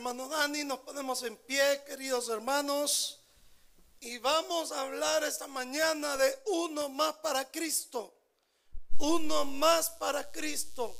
Hermano 0.00 0.30
Dani, 0.30 0.64
nos 0.64 0.78
ponemos 0.78 1.22
en 1.24 1.36
pie, 1.36 1.84
queridos 1.86 2.30
hermanos, 2.30 3.20
y 4.00 4.16
vamos 4.16 4.72
a 4.72 4.80
hablar 4.80 5.24
esta 5.24 5.46
mañana 5.46 6.16
de 6.16 6.42
uno 6.46 6.88
más 6.88 7.16
para 7.16 7.50
Cristo. 7.50 8.10
Uno 8.98 9.44
más 9.44 9.90
para 9.90 10.32
Cristo. 10.32 10.96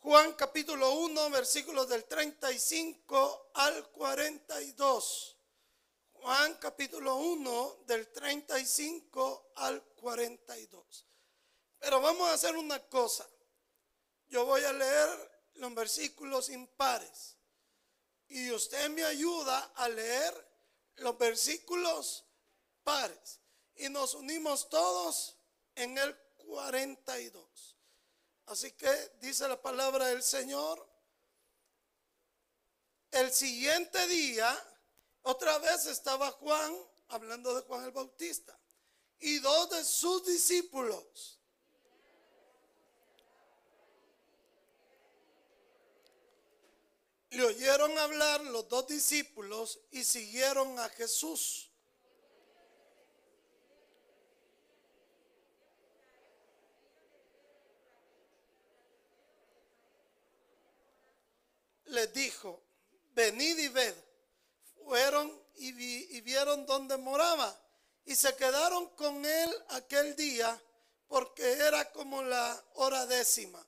Juan 0.00 0.34
capítulo 0.34 0.92
1, 0.92 1.30
versículos 1.30 1.88
del 1.88 2.04
35 2.04 3.52
al 3.54 3.88
42. 3.92 5.36
Juan 6.12 6.54
capítulo 6.60 7.16
1, 7.16 7.84
del 7.86 8.12
35 8.12 9.52
al 9.56 9.82
42. 9.82 11.06
Pero 11.78 11.98
vamos 12.02 12.28
a 12.28 12.34
hacer 12.34 12.54
una 12.58 12.78
cosa. 12.90 13.26
Yo 14.28 14.44
voy 14.44 14.62
a 14.64 14.72
leer 14.74 15.31
los 15.62 15.74
versículos 15.74 16.48
impares. 16.48 17.36
Y 18.26 18.50
usted 18.50 18.90
me 18.90 19.04
ayuda 19.04 19.72
a 19.76 19.88
leer 19.88 20.48
los 20.96 21.16
versículos 21.16 22.24
pares. 22.82 23.38
Y 23.76 23.88
nos 23.88 24.14
unimos 24.14 24.68
todos 24.68 25.36
en 25.76 25.96
el 25.96 26.16
42. 26.48 27.76
Así 28.46 28.72
que 28.72 28.90
dice 29.20 29.46
la 29.46 29.60
palabra 29.62 30.06
del 30.06 30.24
Señor. 30.24 30.84
El 33.12 33.32
siguiente 33.32 34.04
día, 34.08 34.52
otra 35.22 35.58
vez 35.58 35.86
estaba 35.86 36.32
Juan, 36.32 36.74
hablando 37.08 37.54
de 37.54 37.62
Juan 37.62 37.84
el 37.84 37.92
Bautista, 37.92 38.58
y 39.20 39.38
dos 39.38 39.70
de 39.70 39.84
sus 39.84 40.24
discípulos 40.26 41.38
Le 47.32 47.44
oyeron 47.44 47.98
hablar 47.98 48.42
los 48.42 48.68
dos 48.68 48.86
discípulos 48.86 49.80
y 49.90 50.04
siguieron 50.04 50.78
a 50.78 50.90
Jesús. 50.90 51.70
Les 61.86 62.12
dijo, 62.12 62.62
venid 63.14 63.58
y 63.58 63.68
ved. 63.68 63.94
Fueron 64.84 65.32
y, 65.54 66.20
vieron 66.20 66.66
dónde 66.66 66.98
moraba 66.98 67.58
y 68.04 68.14
se 68.14 68.36
quedaron 68.36 68.90
con 68.90 69.24
él 69.24 69.50
aquel 69.68 70.14
día 70.16 70.60
porque 71.08 71.52
era 71.52 71.90
como 71.92 72.22
la 72.22 72.62
hora 72.74 73.06
décima. 73.06 73.66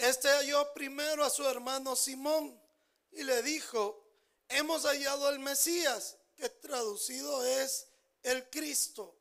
Este 0.00 0.28
halló 0.28 0.72
primero 0.72 1.22
a 1.22 1.28
su 1.28 1.46
hermano 1.46 1.94
Simón 1.94 2.58
y 3.12 3.22
le 3.22 3.42
dijo, 3.42 4.02
hemos 4.48 4.84
hallado 4.84 5.26
al 5.26 5.38
Mesías, 5.40 6.16
que 6.36 6.48
traducido 6.48 7.44
es 7.44 7.86
el 8.22 8.48
Cristo. 8.48 9.14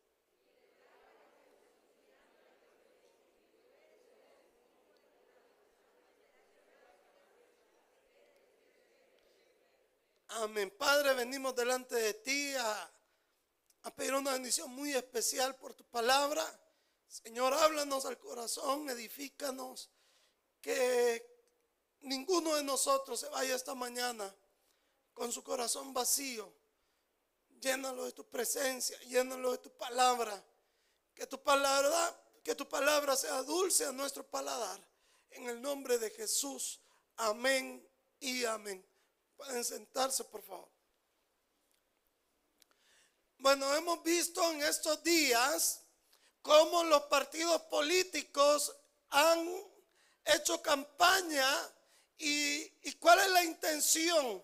Amén. 10.30 10.74
Padre, 10.78 11.14
venimos 11.14 11.54
delante 11.58 11.96
de 11.96 12.14
ti 12.14 12.56
a, 12.56 12.92
a, 13.82 13.96
pedir 13.96 14.14
una 14.14 14.32
bendición 14.32 14.72
muy 14.72 14.94
especial 14.94 15.58
por 15.58 15.74
tu 15.74 15.84
palabra. 15.84 16.46
Señor, 17.06 17.54
háblanos 17.54 18.06
al 18.06 18.18
corazón, 18.18 18.90
edifícanos 18.90 19.90
que 20.62 21.26
ninguno 22.02 22.56
de 22.56 22.64
nosotros 22.64 23.20
se 23.20 23.30
vaya 23.30 23.56
esta 23.56 23.76
mañana 23.76 24.34
con 25.14 25.32
su 25.32 25.44
corazón 25.44 25.94
vacío. 25.94 26.52
Llénalo 27.60 28.06
de 28.06 28.14
tu 28.14 28.26
presencia, 28.30 28.98
llénalo 29.02 29.52
de 29.52 29.58
tu 29.58 29.70
palabra. 29.72 30.44
Que 31.14 31.28
tu 31.28 31.42
palabra, 31.42 32.22
que 32.44 32.56
tu 32.56 32.68
palabra 32.68 33.16
sea 33.16 33.44
dulce 33.44 33.86
a 33.86 33.92
nuestro 33.92 34.26
paladar. 34.26 34.80
En 35.32 35.50
el 35.50 35.62
nombre 35.62 35.98
de 35.98 36.10
Jesús. 36.10 36.80
Amén 37.18 37.86
y 38.20 38.46
amén. 38.46 38.86
Pueden 39.36 39.64
sentarse, 39.64 40.24
por 40.24 40.42
favor. 40.42 40.70
Bueno, 43.38 43.74
hemos 43.76 44.04
visto 44.04 44.42
en 44.52 44.62
estos 44.64 45.02
días 45.04 45.82
cómo 46.42 46.84
los 46.84 47.04
partidos 47.04 47.62
políticos 47.64 48.76
han 49.10 49.69
hecho 50.36 50.62
campaña 50.62 51.48
y, 52.18 52.70
cuál 53.00 53.20
es 53.20 53.30
la 53.30 53.44
intención? 53.44 54.44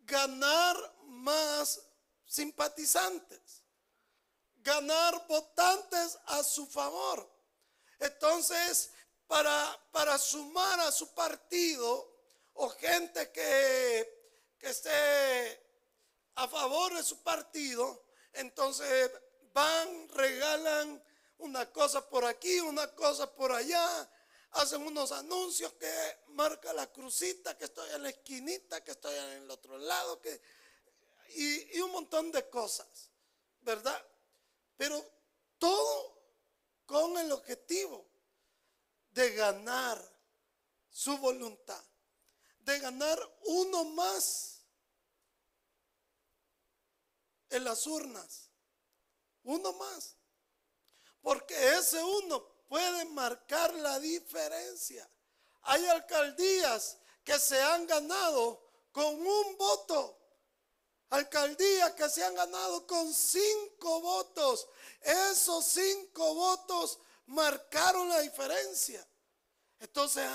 Ganar 0.00 0.76
más 1.04 1.80
simpatizantes, 2.24 3.62
ganar 4.56 5.26
votantes 5.28 6.18
a 6.26 6.42
su 6.42 6.66
favor. 6.66 7.30
Entonces, 7.98 8.90
para, 9.26 9.78
para 9.92 10.18
sumar 10.18 10.80
a 10.80 10.92
su 10.92 11.14
partido 11.14 12.16
o 12.54 12.68
gente 12.70 13.30
que, 13.30 14.56
que 14.58 14.70
esté 14.70 15.62
a 16.34 16.48
favor 16.48 16.94
de 16.94 17.02
su 17.02 17.22
partido, 17.22 18.04
entonces 18.32 19.10
van, 19.52 20.08
regalan 20.10 21.02
una 21.38 21.70
cosa 21.72 22.08
por 22.08 22.24
aquí, 22.24 22.60
una 22.60 22.94
cosa 22.94 23.32
por 23.32 23.52
allá, 23.52 24.10
hacen 24.52 24.82
unos 24.82 25.12
anuncios 25.12 25.72
que 25.74 26.18
marca 26.28 26.72
la 26.72 26.90
crucita, 26.90 27.56
que 27.56 27.64
estoy 27.64 27.90
en 27.90 28.02
la 28.02 28.10
esquinita, 28.10 28.82
que 28.82 28.92
estoy 28.92 29.14
en 29.14 29.42
el 29.42 29.50
otro 29.50 29.78
lado, 29.78 30.20
que, 30.20 30.40
y, 31.34 31.80
un 31.80 31.92
montón 31.92 32.32
de 32.32 32.48
cosas, 32.48 33.10
¿verdad? 33.60 34.02
Pero 34.76 35.04
todo 35.58 36.18
con 36.86 37.18
el 37.18 37.30
objetivo 37.32 38.08
de 39.10 39.34
ganar 39.34 40.00
su 40.90 41.16
voluntad, 41.18 41.82
de 42.60 42.78
ganar 42.80 43.18
uno 43.44 43.84
más 43.84 44.62
en 47.50 47.64
las 47.64 47.86
urnas, 47.86 48.50
uno 49.42 49.72
más, 49.74 50.16
porque 51.20 51.54
ese 51.76 52.02
uno 52.02 52.57
puede 52.68 53.04
marcar 53.06 53.74
la 53.74 53.98
diferencia. 53.98 55.08
Hay 55.62 55.84
alcaldías 55.86 56.98
que 57.24 57.38
se 57.38 57.60
han 57.60 57.86
ganado 57.86 58.62
con 58.92 59.06
un 59.06 59.56
voto. 59.56 60.16
Alcaldías 61.10 61.92
que 61.94 62.08
se 62.08 62.22
han 62.22 62.34
ganado 62.34 62.86
con 62.86 63.12
cinco 63.12 64.00
votos. 64.00 64.68
Esos 65.00 65.64
cinco 65.64 66.34
votos 66.34 66.98
marcaron 67.26 68.08
la 68.08 68.20
diferencia. 68.20 69.06
Entonces 69.80 70.28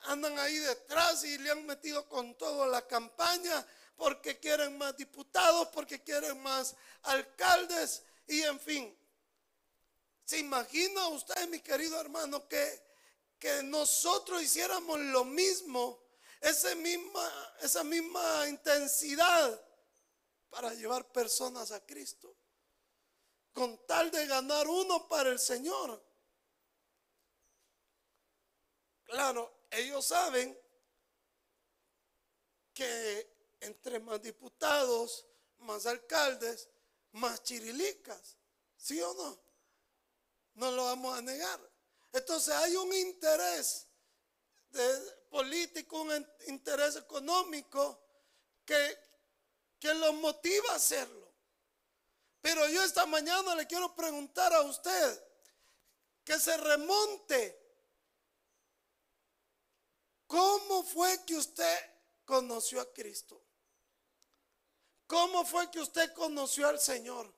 andan 0.00 0.38
ahí 0.38 0.56
detrás 0.58 1.24
y 1.24 1.38
le 1.38 1.50
han 1.50 1.64
metido 1.66 2.08
con 2.08 2.36
todo 2.36 2.66
la 2.66 2.86
campaña 2.86 3.66
porque 3.96 4.38
quieren 4.38 4.78
más 4.78 4.96
diputados, 4.96 5.68
porque 5.68 6.02
quieren 6.02 6.40
más 6.42 6.74
alcaldes 7.02 8.02
y 8.26 8.42
en 8.42 8.60
fin. 8.60 8.98
¿Se 10.28 10.36
imagina 10.36 11.08
usted, 11.08 11.48
mi 11.48 11.58
querido 11.60 11.98
hermano, 11.98 12.46
que, 12.46 12.82
que 13.38 13.62
nosotros 13.62 14.42
hiciéramos 14.42 15.00
lo 15.00 15.24
mismo, 15.24 16.04
esa 16.42 16.74
misma, 16.74 17.56
esa 17.62 17.82
misma 17.82 18.46
intensidad 18.46 19.66
para 20.50 20.74
llevar 20.74 21.10
personas 21.12 21.72
a 21.72 21.80
Cristo? 21.86 22.36
Con 23.54 23.86
tal 23.86 24.10
de 24.10 24.26
ganar 24.26 24.68
uno 24.68 25.08
para 25.08 25.30
el 25.30 25.38
Señor. 25.38 26.04
Claro, 29.04 29.64
ellos 29.70 30.04
saben 30.04 30.60
que 32.74 33.56
entre 33.60 33.98
más 33.98 34.20
diputados, 34.20 35.26
más 35.60 35.86
alcaldes, 35.86 36.68
más 37.12 37.42
chirilicas, 37.42 38.36
¿sí 38.76 39.00
o 39.00 39.14
no? 39.14 39.47
No 40.58 40.72
lo 40.72 40.84
vamos 40.84 41.16
a 41.16 41.22
negar. 41.22 41.60
Entonces 42.12 42.54
hay 42.54 42.74
un 42.76 42.92
interés 42.92 43.86
político, 45.30 46.02
un 46.02 46.26
interés 46.48 46.96
económico 46.96 48.00
que, 48.64 48.98
que 49.78 49.94
los 49.94 50.14
motiva 50.14 50.72
a 50.72 50.76
hacerlo. 50.76 51.32
Pero 52.40 52.68
yo 52.68 52.82
esta 52.82 53.06
mañana 53.06 53.54
le 53.54 53.66
quiero 53.66 53.94
preguntar 53.94 54.52
a 54.52 54.62
usted 54.62 55.24
que 56.24 56.38
se 56.38 56.56
remonte. 56.56 57.56
¿Cómo 60.26 60.82
fue 60.82 61.24
que 61.24 61.36
usted 61.36 61.78
conoció 62.24 62.80
a 62.80 62.92
Cristo? 62.92 63.42
¿Cómo 65.06 65.44
fue 65.44 65.70
que 65.70 65.80
usted 65.80 66.12
conoció 66.12 66.68
al 66.68 66.78
Señor? 66.78 67.37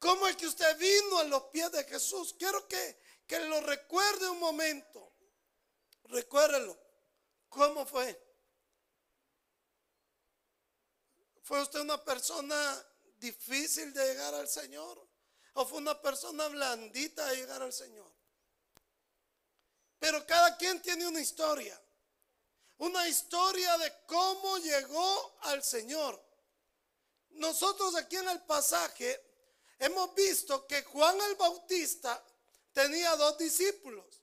¿Cómo 0.00 0.26
es 0.26 0.36
que 0.36 0.46
usted 0.46 0.78
vino 0.78 1.18
a 1.18 1.24
los 1.24 1.44
pies 1.44 1.70
de 1.70 1.84
Jesús? 1.84 2.34
Quiero 2.38 2.66
que, 2.66 2.98
que 3.26 3.38
lo 3.40 3.60
recuerde 3.60 4.30
un 4.30 4.40
momento. 4.40 5.12
Recuérdelo. 6.04 6.76
¿Cómo 7.50 7.84
fue? 7.84 8.18
¿Fue 11.42 11.60
usted 11.60 11.80
una 11.80 12.02
persona 12.02 12.86
difícil 13.18 13.92
de 13.92 14.06
llegar 14.06 14.34
al 14.34 14.48
Señor? 14.48 15.06
¿O 15.52 15.66
fue 15.66 15.78
una 15.78 16.00
persona 16.00 16.48
blandita 16.48 17.26
de 17.26 17.36
llegar 17.36 17.60
al 17.60 17.72
Señor? 17.72 18.10
Pero 19.98 20.24
cada 20.26 20.56
quien 20.56 20.80
tiene 20.80 21.06
una 21.06 21.20
historia. 21.20 21.78
Una 22.78 23.06
historia 23.06 23.76
de 23.76 23.92
cómo 24.06 24.56
llegó 24.58 25.38
al 25.42 25.62
Señor. 25.62 26.24
Nosotros 27.32 27.94
aquí 27.96 28.16
en 28.16 28.30
el 28.30 28.40
pasaje 28.44 29.29
hemos 29.80 30.14
visto 30.14 30.66
que 30.66 30.82
Juan 30.84 31.20
el 31.22 31.34
Bautista 31.34 32.22
tenía 32.72 33.16
dos 33.16 33.36
discípulos. 33.38 34.22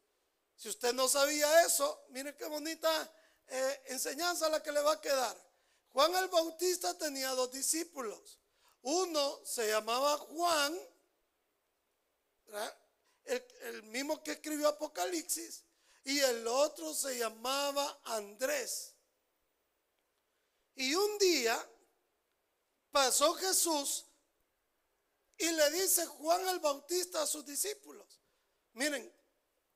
Si 0.55 0.69
usted 0.69 0.93
no 0.93 1.07
sabía 1.07 1.65
eso, 1.65 2.05
mire 2.09 2.35
qué 2.35 2.45
bonita 2.45 3.13
eh, 3.47 3.83
enseñanza 3.87 4.49
la 4.49 4.63
que 4.63 4.71
le 4.71 4.81
va 4.81 4.93
a 4.93 5.01
quedar. 5.01 5.35
Juan 5.89 6.15
el 6.15 6.27
Bautista 6.29 6.97
tenía 6.97 7.29
dos 7.31 7.51
discípulos. 7.51 8.39
Uno 8.83 9.41
se 9.43 9.67
llamaba 9.67 10.17
Juan, 10.17 10.79
el, 13.25 13.47
el 13.61 13.83
mismo 13.83 14.23
que 14.23 14.33
escribió 14.33 14.69
Apocalipsis, 14.69 15.63
y 16.03 16.19
el 16.19 16.47
otro 16.47 16.93
se 16.93 17.17
llamaba 17.17 17.99
Andrés. 18.05 18.93
Y 20.75 20.93
un 20.93 21.17
día 21.17 21.69
pasó 22.91 23.33
Jesús 23.33 24.06
y 25.37 25.49
le 25.51 25.71
dice 25.71 26.05
Juan 26.05 26.47
el 26.47 26.59
Bautista 26.59 27.21
a 27.21 27.27
sus 27.27 27.45
discípulos, 27.45 28.19
miren, 28.73 29.13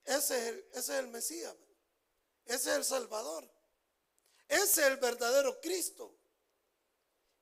ese 0.04 0.68
es 0.74 0.90
el, 0.90 1.08
Mesías, 1.08 1.56
ese 2.46 2.72
es 2.72 2.78
el 2.78 2.86
Salvador, 2.86 3.50
ese 4.48 4.64
es 4.64 4.78
el 4.88 4.98
verdadero 4.98 5.60
Cristo. 5.62 6.18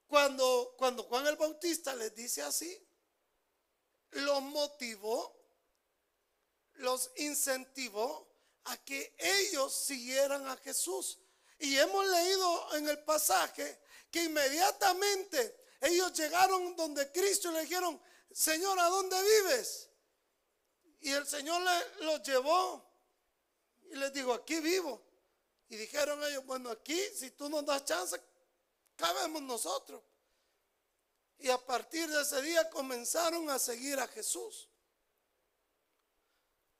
Cuando, 0.07 0.73
cuando 0.77 1.03
Juan 1.03 1.27
el 1.27 1.35
Bautista 1.35 1.95
les 1.95 2.13
dice 2.15 2.41
así, 2.41 2.85
los 4.11 4.41
motivó, 4.41 5.39
los 6.73 7.11
incentivó 7.17 8.27
a 8.65 8.77
que 8.83 9.15
ellos 9.17 9.73
siguieran 9.73 10.47
a 10.47 10.57
Jesús. 10.57 11.19
Y 11.59 11.77
hemos 11.77 12.07
leído 12.07 12.75
en 12.75 12.89
el 12.89 13.03
pasaje 13.03 13.79
que 14.09 14.23
inmediatamente 14.23 15.65
ellos 15.81 16.13
llegaron 16.13 16.75
donde 16.75 17.11
Cristo 17.11 17.51
y 17.51 17.53
le 17.53 17.61
dijeron, 17.61 18.01
Señor, 18.31 18.79
¿a 18.79 18.89
dónde 18.89 19.15
vives? 19.21 19.89
Y 21.01 21.11
el 21.11 21.25
Señor 21.27 21.61
los 22.01 22.21
llevó 22.23 22.85
y 23.91 23.95
les 23.95 24.13
dijo, 24.13 24.33
aquí 24.33 24.59
vivo. 24.59 25.01
Y 25.69 25.77
dijeron 25.77 26.23
ellos, 26.23 26.45
bueno, 26.45 26.71
aquí, 26.71 26.99
si 27.15 27.31
tú 27.31 27.49
nos 27.49 27.65
das 27.65 27.85
chance, 27.85 28.19
cabemos 28.95 29.41
nosotros. 29.41 30.01
Y 31.37 31.49
a 31.49 31.57
partir 31.57 32.09
de 32.09 32.21
ese 32.21 32.41
día 32.41 32.69
comenzaron 32.69 33.49
a 33.49 33.57
seguir 33.57 33.99
a 33.99 34.07
Jesús. 34.07 34.67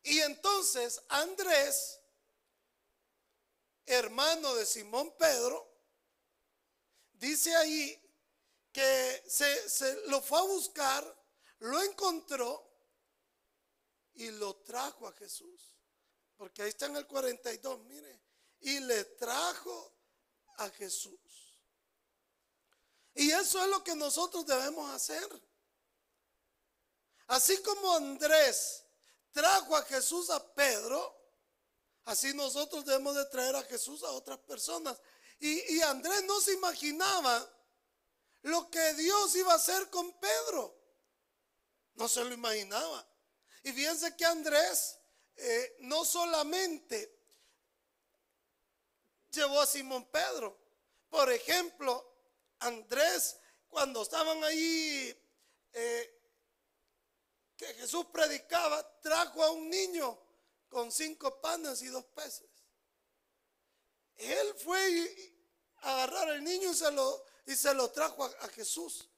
Y 0.04 0.20
entonces 0.20 1.02
Andrés, 1.08 2.00
hermano 3.86 4.56
de 4.56 4.66
Simón 4.66 5.16
Pedro, 5.18 5.70
dice 7.14 7.56
ahí 7.56 8.02
que 8.72 9.24
se, 9.28 10.08
lo 10.08 10.22
fue 10.22 10.40
a 10.40 10.44
buscar, 10.44 11.19
lo 11.60 11.82
encontró 11.82 12.66
y 14.14 14.32
lo 14.32 14.56
trajo 14.58 15.08
a 15.08 15.14
Jesús. 15.14 15.76
Porque 16.36 16.62
ahí 16.62 16.70
está 16.70 16.86
en 16.88 16.98
el 16.98 17.08
42, 17.08 17.82
mire. 17.86 18.22
Y 18.62 18.80
le 18.80 19.04
trajo 19.06 19.94
a 20.58 20.70
Jesús. 20.70 21.20
Y 23.14 23.32
eso 23.32 23.62
es 23.62 23.70
lo 23.70 23.84
que 23.84 23.96
nosotros 23.96 24.46
debemos 24.46 24.90
hacer. 24.92 25.28
Así 27.28 27.62
como 27.62 27.94
Andrés 27.94 28.86
trajo 29.32 29.76
a 29.76 29.84
Jesús 29.84 30.30
a 30.30 30.54
Pedro, 30.54 31.16
así 32.06 32.34
nosotros 32.34 32.86
debemos 32.86 33.16
de 33.16 33.26
traer 33.26 33.56
a 33.56 33.64
Jesús 33.64 34.04
a 34.04 34.12
otras 34.12 34.40
personas. 34.40 35.00
Y, 35.40 35.80
Andrés 35.82 36.24
no 36.26 36.42
se 36.42 36.54
imaginaba 36.54 37.48
lo 38.42 38.70
que 38.70 38.94
Dios 38.96 39.36
iba 39.36 39.54
a 39.54 39.58
hacer 39.58 39.90
con 39.90 40.12
Pedro. 40.20 40.79
No 42.00 42.08
se 42.08 42.24
lo 42.24 42.34
imaginaba. 42.34 43.06
Y 43.62 43.74
fíjense 43.74 44.16
que 44.16 44.24
Andrés 44.26 44.98
eh, 45.36 45.76
no 45.82 46.06
solamente 46.06 47.14
llevó 49.30 49.60
a 49.60 49.68
Simón 49.68 50.10
Pedro. 50.10 50.58
Por 51.10 51.30
ejemplo, 51.32 52.10
Andrés, 52.60 53.38
cuando 53.68 54.02
estaban 54.02 54.42
ahí 54.46 55.14
eh, 55.74 56.22
que 57.58 57.68
Jesús 57.76 58.06
predicaba, 58.14 59.02
trajo 59.02 59.44
a 59.44 59.52
un 59.52 59.70
niño 59.70 60.18
con 60.70 60.94
cinco 60.94 61.42
panes 61.42 61.82
y 61.82 61.88
dos 61.88 62.06
peces. 62.06 62.50
Él 64.16 64.56
fue 64.58 65.36
a 65.82 65.92
agarrar 65.96 66.30
al 66.30 66.44
niño 66.46 66.72
y 66.72 66.76
se 66.76 66.92
lo, 66.92 67.26
y 67.46 67.56
se 67.58 67.74
lo 67.74 67.92
trajo 67.92 68.24
a, 68.24 68.48
Jesús. 68.50 69.10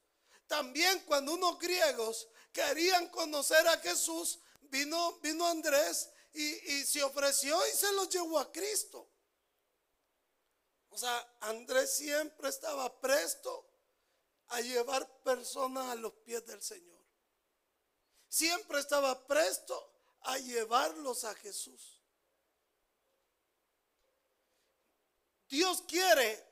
También 0.48 1.00
cuando 1.06 1.34
unos 1.34 1.58
griegos 1.60 2.28
querían 2.52 3.08
conocer 3.08 3.66
a 3.68 3.78
Jesús, 3.78 4.38
vino, 4.62 5.18
vino 5.20 5.46
Andrés 5.46 6.10
y, 6.32 6.44
y 6.44 6.84
se 6.84 7.02
ofreció 7.02 7.58
y 7.68 7.76
se 7.76 7.92
lo 7.92 8.08
llevó 8.08 8.38
a 8.38 8.50
Cristo. 8.52 9.08
O 10.90 10.98
sea, 10.98 11.36
Andrés 11.40 11.94
siempre 11.94 12.48
estaba 12.48 13.00
presto 13.00 13.68
a 14.48 14.60
llevar 14.60 15.08
personas 15.22 15.88
a 15.88 15.94
los 15.94 16.12
pies 16.12 16.44
del 16.46 16.62
Señor 16.62 16.92
siempre 18.32 18.80
estaba 18.80 19.26
presto 19.26 19.92
a 20.22 20.38
llevarlos 20.38 21.24
a 21.24 21.34
Jesús. 21.34 22.00
Dios 25.50 25.82
quiere 25.86 26.42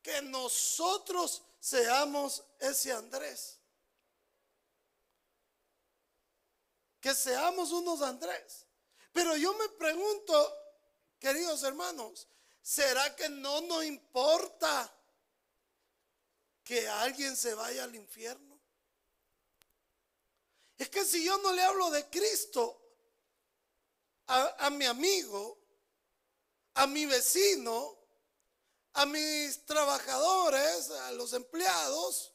que 0.00 0.22
nosotros 0.22 1.42
seamos 1.60 2.42
ese 2.58 2.92
Andrés. 2.92 3.58
Que 7.02 7.14
seamos 7.14 7.72
unos 7.72 8.00
Andrés. 8.00 8.64
Pero 9.12 9.36
yo 9.36 9.52
me 9.54 9.68
pregunto, 9.70 10.56
queridos 11.18 11.62
hermanos, 11.64 12.28
¿será 12.62 13.14
que 13.16 13.28
no 13.28 13.60
nos 13.62 13.84
importa 13.84 14.90
que 16.62 16.88
alguien 16.88 17.36
se 17.36 17.54
vaya 17.54 17.84
al 17.84 17.94
infierno? 17.96 18.58
Es 20.78 20.88
que 20.88 21.04
si 21.04 21.24
yo 21.24 21.36
no 21.38 21.52
le 21.52 21.62
hablo 21.62 21.90
de 21.90 22.08
Cristo 22.08 22.82
a, 24.26 24.70
mi 24.70 24.84
amigo, 24.86 25.58
a 26.74 26.86
mi 26.86 27.04
vecino, 27.06 27.98
a 28.94 29.06
mis 29.06 29.66
trabajadores, 29.66 30.90
a 30.90 31.12
los 31.12 31.32
empleados, 31.32 32.32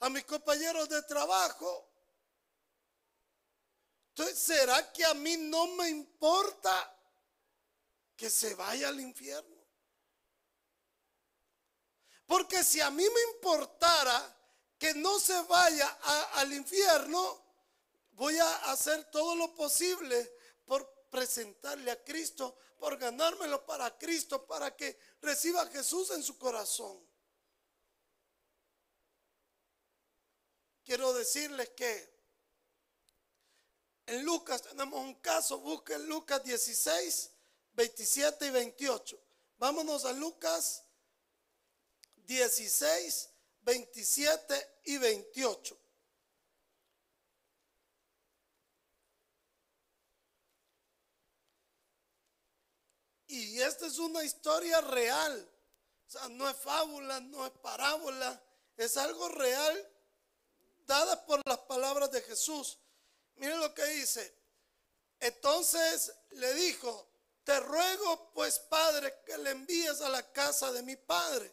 a 0.00 0.10
mis 0.10 0.24
compañeros 0.24 0.88
de 0.88 1.02
trabajo. 1.02 1.85
Entonces, 4.18 4.38
¿será 4.38 4.90
que 4.94 5.04
a 5.04 5.12
mí 5.12 5.36
no 5.36 5.66
me 5.76 5.90
importa 5.90 6.98
que 8.16 8.30
se 8.30 8.54
vaya 8.54 8.88
al 8.88 8.98
infierno? 8.98 9.62
Porque 12.24 12.64
si 12.64 12.80
a 12.80 12.90
mí 12.90 13.04
me 13.04 13.34
importara 13.34 14.34
que 14.78 14.94
no 14.94 15.20
se 15.20 15.38
vaya 15.42 15.86
al 16.32 16.50
infierno, 16.54 17.44
voy 18.12 18.38
a 18.38 18.72
hacer 18.72 19.04
todo 19.10 19.36
lo 19.36 19.54
posible 19.54 20.32
por 20.64 20.90
presentarle 21.10 21.90
a 21.90 22.02
Cristo, 22.02 22.56
por 22.78 22.96
ganármelo 22.96 23.66
para 23.66 23.98
Cristo, 23.98 24.46
para 24.46 24.74
que 24.74 24.98
reciba 25.20 25.60
a 25.60 25.66
Jesús 25.66 26.10
en 26.12 26.22
su 26.22 26.38
corazón. 26.38 27.06
Quiero 30.86 31.12
decirles 31.12 31.68
que 31.76 32.15
en 34.06 34.24
Lucas 34.24 34.62
tenemos 34.62 35.00
un 35.00 35.14
caso, 35.16 35.58
busquen 35.58 36.06
Lucas 36.06 36.42
16, 36.44 37.30
27 37.72 38.46
y 38.46 38.50
28. 38.50 39.20
Vámonos 39.58 40.04
a 40.04 40.12
Lucas 40.12 40.84
16, 42.16 43.30
27 43.62 44.80
y 44.84 44.98
28. 44.98 45.78
Y 53.28 53.60
esta 53.60 53.86
es 53.86 53.98
una 53.98 54.22
historia 54.22 54.80
real. 54.82 55.50
O 56.06 56.10
sea, 56.10 56.28
no 56.28 56.48
es 56.48 56.56
fábula, 56.56 57.20
no 57.20 57.44
es 57.44 57.52
parábola, 57.52 58.40
es 58.76 58.96
algo 58.96 59.28
real 59.30 59.92
dada 60.86 61.26
por 61.26 61.42
las 61.46 61.58
palabras 61.58 61.66
palabras 61.66 62.12
de 62.12 62.22
Jesús. 62.22 62.78
Miren 63.36 63.60
lo 63.60 63.74
que 63.74 63.84
dice. 63.86 64.34
Entonces 65.20 66.12
le 66.30 66.54
dijo, 66.54 67.08
te 67.44 67.58
ruego 67.60 68.32
pues, 68.34 68.58
Padre, 68.58 69.22
que 69.24 69.38
le 69.38 69.50
envíes 69.50 70.00
a 70.00 70.08
la 70.08 70.32
casa 70.32 70.72
de 70.72 70.82
mi 70.82 70.96
Padre, 70.96 71.52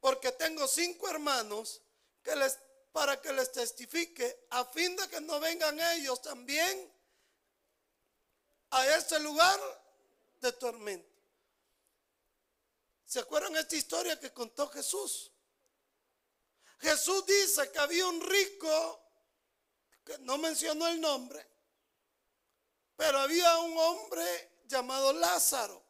porque 0.00 0.32
tengo 0.32 0.66
cinco 0.68 1.08
hermanos 1.08 1.82
que 2.22 2.36
les, 2.36 2.58
para 2.92 3.20
que 3.20 3.32
les 3.32 3.50
testifique, 3.52 4.46
a 4.50 4.64
fin 4.66 4.96
de 4.96 5.08
que 5.08 5.20
no 5.20 5.40
vengan 5.40 5.78
ellos 5.96 6.22
también 6.22 6.92
a 8.70 8.86
este 8.96 9.18
lugar 9.20 9.60
de 10.40 10.52
tormento. 10.52 11.12
¿Se 13.04 13.18
acuerdan 13.18 13.56
esta 13.56 13.76
historia 13.76 14.18
que 14.18 14.32
contó 14.32 14.68
Jesús? 14.68 15.30
Jesús 16.78 17.26
dice 17.26 17.70
que 17.70 17.78
había 17.78 18.06
un 18.06 18.20
rico, 18.20 19.01
que 20.04 20.18
no 20.18 20.38
mencionó 20.38 20.86
el 20.88 21.00
nombre, 21.00 21.46
pero 22.96 23.18
había 23.18 23.58
un 23.58 23.76
hombre 23.78 24.62
llamado 24.66 25.12
Lázaro. 25.12 25.82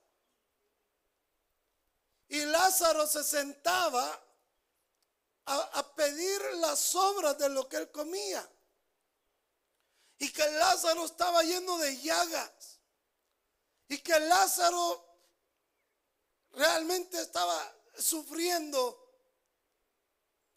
Y 2.28 2.40
Lázaro 2.46 3.06
se 3.06 3.22
sentaba 3.22 4.22
a, 5.44 5.94
pedir 5.94 6.40
las 6.54 6.78
sobras 6.78 7.36
de 7.38 7.48
lo 7.48 7.68
que 7.68 7.76
él 7.76 7.90
comía. 7.90 8.48
Y 10.18 10.32
que 10.32 10.48
Lázaro 10.52 11.04
estaba 11.04 11.42
lleno 11.42 11.76
de 11.78 12.00
llagas. 12.00 12.80
Y 13.88 13.98
que 13.98 14.18
Lázaro 14.18 15.04
realmente 16.52 17.20
estaba 17.20 17.76
sufriendo. 17.98 18.98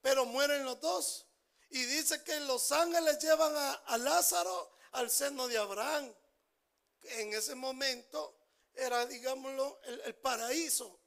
Pero 0.02 0.26
mueren 0.26 0.64
los 0.64 0.80
dos. 0.80 1.25
Y 1.76 1.84
dice 1.84 2.24
que 2.24 2.40
los 2.40 2.72
ángeles 2.72 3.20
llevan 3.20 3.54
a 3.86 3.98
Lázaro 3.98 4.72
al 4.94 5.12
seno 5.12 5.46
de 5.50 5.58
Abraham 5.58 6.10
en 7.04 7.34
ese 7.34 7.54
momento 7.54 8.34
era, 8.74 9.06
digámoslo, 9.06 9.82
el, 9.84 10.16
paraíso. 10.16 10.98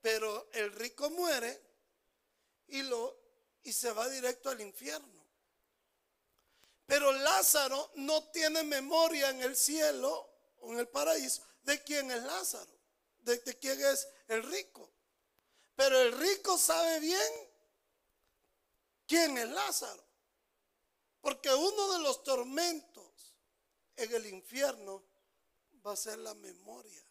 Pero 0.00 0.48
el 0.52 0.72
rico 0.72 1.10
muere 1.10 1.62
y, 2.68 2.82
lo, 2.84 3.18
y 3.64 3.72
se 3.74 3.92
va 3.92 4.08
directo 4.08 4.48
al 4.48 4.62
infierno. 4.62 5.26
Pero 6.86 7.12
Lázaro 7.12 7.92
no 7.96 8.30
tiene 8.30 8.62
memoria 8.62 9.28
en 9.28 9.42
el 9.42 9.56
cielo 9.56 10.30
o 10.60 10.72
en 10.72 10.78
el 10.78 10.88
paraíso 10.88 11.42
de 11.64 11.82
quién 11.82 12.10
es 12.10 12.22
Lázaro, 12.22 12.72
de, 13.18 13.38
de 13.38 13.58
quién 13.58 13.84
es 13.84 14.08
el 14.28 14.42
rico. 14.44 14.90
Pero 15.74 16.00
el 16.00 16.12
rico 16.18 16.56
sabe 16.56 17.00
bien 17.00 17.45
quién 19.06 19.38
es 19.38 19.48
Lázaro. 19.48 20.04
Porque 21.20 21.52
uno 21.52 21.92
de 21.92 21.98
los 22.00 22.22
tormentos 22.22 23.34
en 23.96 24.14
el 24.14 24.26
infierno 24.26 25.02
va 25.84 25.92
a 25.92 25.96
ser 25.96 26.18
la 26.18 26.34
memoria. 26.34 27.02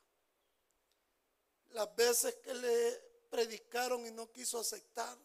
Las 1.71 1.93
veces 1.95 2.35
que 2.35 2.53
le 2.53 2.91
predicaron 3.29 4.05
y 4.07 4.11
no 4.11 4.31
quiso 4.31 4.59
aceptar. 4.59 5.17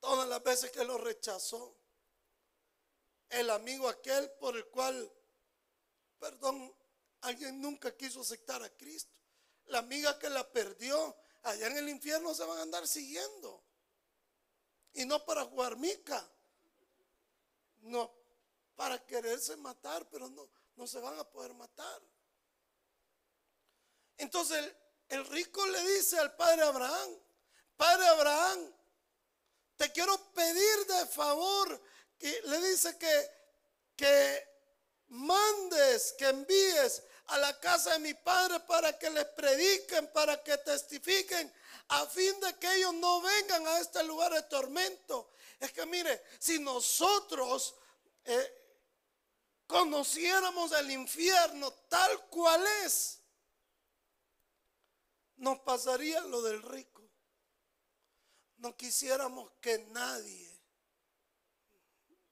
Todas 0.00 0.28
las 0.28 0.42
veces 0.42 0.70
que 0.70 0.84
lo 0.84 0.98
rechazó. 0.98 1.74
El 3.30 3.50
amigo 3.50 3.88
aquel 3.88 4.30
por 4.32 4.56
el 4.56 4.66
cual, 4.66 5.10
perdón, 6.18 6.74
alguien 7.22 7.60
nunca 7.60 7.96
quiso 7.96 8.20
aceptar 8.20 8.62
a 8.62 8.70
Cristo. 8.76 9.18
La 9.66 9.78
amiga 9.78 10.18
que 10.18 10.30
la 10.30 10.50
perdió, 10.50 11.16
allá 11.42 11.66
en 11.66 11.78
el 11.78 11.88
infierno 11.88 12.34
se 12.34 12.44
van 12.44 12.58
a 12.58 12.62
andar 12.62 12.86
siguiendo. 12.86 13.62
Y 14.98 15.06
no 15.06 15.24
para 15.24 15.44
jugar 15.44 15.76
mica. 15.76 16.28
No, 17.82 18.12
para 18.74 18.98
quererse 19.06 19.56
matar, 19.56 20.08
pero 20.10 20.28
no, 20.28 20.50
no 20.74 20.88
se 20.88 20.98
van 20.98 21.16
a 21.20 21.22
poder 21.22 21.54
matar. 21.54 22.02
Entonces 24.16 24.74
el, 25.08 25.24
rico 25.28 25.64
le 25.68 25.80
dice 25.94 26.18
al 26.18 26.34
padre 26.34 26.62
Abraham, 26.62 27.10
padre 27.76 28.08
Abraham, 28.08 28.74
te 29.76 29.92
quiero 29.92 30.18
pedir 30.32 30.86
de 30.88 31.06
favor, 31.06 31.80
que 32.18 32.42
le 32.46 32.60
dice 32.68 32.98
que, 32.98 33.30
que 33.94 34.48
mandes, 35.10 36.12
que 36.18 36.26
envíes 36.26 37.04
a 37.28 37.38
la 37.38 37.58
casa 37.60 37.92
de 37.92 37.98
mi 37.98 38.14
padre 38.14 38.60
para 38.60 38.98
que 38.98 39.10
les 39.10 39.26
prediquen, 39.26 40.10
para 40.12 40.42
que 40.42 40.56
testifiquen, 40.58 41.52
a 41.88 42.06
fin 42.06 42.38
de 42.40 42.58
que 42.58 42.74
ellos 42.76 42.94
no 42.94 43.20
vengan 43.20 43.66
a 43.66 43.80
este 43.80 44.02
lugar 44.04 44.32
de 44.32 44.42
tormento. 44.42 45.30
Es 45.60 45.72
que 45.72 45.84
mire, 45.86 46.22
si 46.38 46.58
nosotros 46.58 47.74
eh, 48.24 48.58
conociéramos 49.66 50.72
el 50.72 50.90
infierno 50.90 51.70
tal 51.88 52.26
cual 52.28 52.64
es, 52.84 53.20
nos 55.36 55.58
pasaría 55.60 56.20
lo 56.22 56.42
del 56.42 56.62
rico. 56.62 57.02
No 58.56 58.76
quisiéramos 58.76 59.50
que 59.60 59.78
nadie 59.90 60.60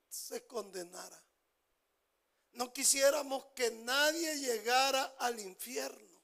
se 0.09 0.47
condenara. 0.47 1.26
No 2.57 2.73
quisiéramos 2.73 3.45
que 3.55 3.71
nadie 3.71 4.35
llegara 4.37 5.15
al 5.19 5.39
infierno. 5.39 6.21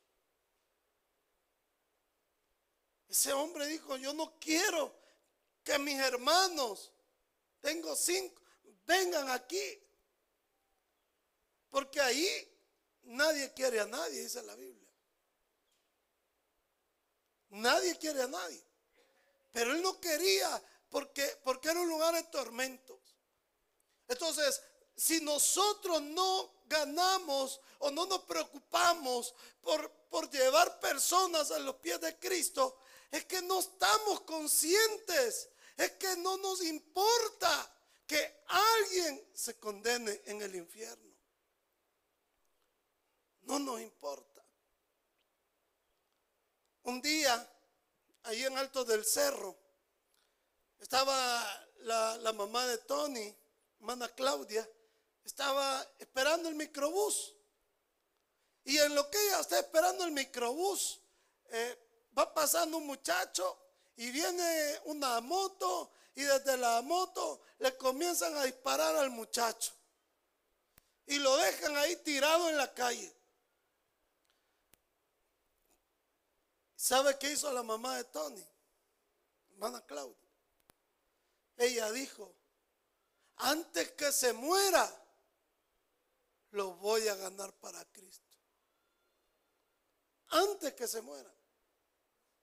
Ese 3.06 3.34
hombre 3.34 3.66
dijo, 3.66 3.98
yo 3.98 4.14
no 4.14 4.38
quiero 4.38 4.94
que 5.62 5.78
mis 5.78 5.98
hermanos, 5.98 6.90
tengo 7.60 7.94
cinco, 7.94 8.40
vengan 8.86 9.28
aquí 9.28 9.78
porque 11.68 12.00
ahí 12.00 12.58
nadie 13.02 13.52
quiere 13.52 13.80
a 13.80 13.86
nadie, 13.86 14.22
dice 14.22 14.42
la 14.42 14.54
Biblia. 14.56 14.88
Nadie 17.50 17.98
quiere 17.98 18.22
a 18.22 18.28
nadie. 18.28 18.64
Pero 19.52 19.72
él 19.72 19.82
no 19.82 20.00
quería 20.00 20.62
porque, 20.88 21.38
porque 21.44 21.68
era 21.68 21.80
un 21.80 21.90
lugar 21.90 22.14
de 22.14 22.22
tormentos. 22.24 22.98
Entonces, 24.08 24.62
si 24.96 25.20
nosotros 25.20 26.02
no 26.02 26.62
ganamos 26.66 27.60
o 27.78 27.90
no 27.90 28.06
nos 28.06 28.22
preocupamos 28.22 29.34
por, 29.60 29.90
por 30.10 30.30
llevar 30.30 30.80
personas 30.80 31.50
a 31.50 31.58
los 31.58 31.76
pies 31.76 32.00
de 32.00 32.18
Cristo, 32.18 32.78
es 33.10 33.24
que 33.26 33.42
no 33.42 33.60
estamos 33.60 34.22
conscientes, 34.22 35.50
es 35.76 35.90
que 35.92 36.16
no 36.16 36.36
nos 36.38 36.62
importa 36.62 37.70
que 38.06 38.42
alguien 38.46 39.28
se 39.34 39.58
condene 39.58 40.22
en 40.26 40.42
el 40.42 40.54
infierno. 40.54 41.12
No 43.42 43.58
nos 43.58 43.80
importa. 43.80 44.44
Un 46.84 47.00
día, 47.00 47.48
ahí 48.24 48.44
en 48.44 48.58
Alto 48.58 48.84
del 48.84 49.04
Cerro, 49.04 49.56
estaba 50.80 51.68
la, 51.80 52.32
mamá 52.34 52.66
de 52.66 52.78
Tony, 52.78 53.34
hermana 53.78 54.08
Claudia, 54.08 54.68
estaba 55.24 55.86
esperando 55.98 56.48
el 56.48 56.54
microbús. 56.54 57.34
Y 58.64 58.78
en 58.78 58.94
lo 58.94 59.10
que 59.10 59.20
ella 59.26 59.40
está 59.40 59.58
esperando 59.58 60.04
el 60.04 60.12
microbús, 60.12 61.00
eh, 61.50 61.78
va 62.16 62.32
pasando 62.32 62.76
un 62.76 62.86
muchacho 62.86 63.58
y 63.96 64.10
viene 64.10 64.80
una 64.84 65.20
moto 65.20 65.92
y 66.14 66.22
desde 66.22 66.56
la 66.56 66.82
moto 66.82 67.42
le 67.58 67.76
comienzan 67.76 68.36
a 68.36 68.44
disparar 68.44 68.96
al 68.96 69.10
muchacho. 69.10 69.72
Y 71.06 71.18
lo 71.18 71.36
dejan 71.36 71.76
ahí 71.76 71.96
tirado 71.96 72.48
en 72.48 72.56
la 72.56 72.72
calle. 72.72 73.12
¿Sabe 76.76 77.18
qué 77.18 77.32
hizo 77.32 77.50
la 77.52 77.62
mamá 77.62 77.96
de 77.96 78.04
Tony? 78.04 78.44
Hermana 79.52 79.80
Claudia. 79.86 80.16
Ella 81.56 81.90
dijo, 81.92 82.34
antes 83.36 83.92
que 83.92 84.10
se 84.10 84.32
muera, 84.32 85.01
lo 86.52 86.74
voy 86.76 87.06
a 87.08 87.14
ganar 87.14 87.52
para 87.54 87.84
Cristo. 87.92 88.36
Antes 90.28 90.72
que 90.74 90.88
se 90.88 91.02
muera. 91.02 91.32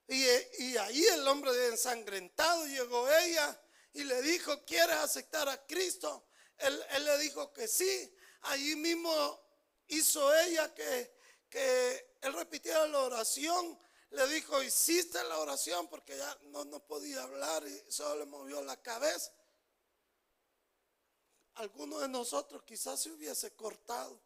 Y, 0.06 0.76
ahí 0.76 1.04
el 1.06 1.26
hombre 1.28 1.68
ensangrentado 1.68 2.66
llegó 2.66 3.08
ella 3.08 3.60
y 3.92 4.04
le 4.04 4.22
dijo, 4.22 4.64
¿quieres 4.64 4.96
aceptar 4.96 5.48
a 5.48 5.64
Cristo? 5.66 6.28
Él, 6.58 7.04
le 7.04 7.18
dijo 7.18 7.52
que 7.52 7.68
sí. 7.68 8.14
Allí 8.42 8.76
mismo 8.76 9.40
hizo 9.88 10.34
ella 10.40 10.74
que, 10.74 11.16
que 11.48 12.16
él 12.20 12.32
repitiera 12.32 12.86
la 12.86 13.00
oración 13.00 13.78
le 14.10 14.26
dijo, 14.26 14.62
hiciste 14.62 15.22
la 15.24 15.38
oración 15.38 15.88
porque 15.88 16.16
ya 16.16 16.38
no, 16.46 16.64
no 16.64 16.80
podía 16.80 17.22
hablar 17.22 17.64
y 17.66 17.92
solo 17.92 18.20
le 18.20 18.26
movió 18.26 18.62
la 18.62 18.76
cabeza. 18.82 19.32
Alguno 21.54 21.98
de 21.98 22.08
nosotros 22.08 22.62
quizás 22.64 23.00
se 23.00 23.10
hubiese 23.10 23.52
cortado. 23.54 24.20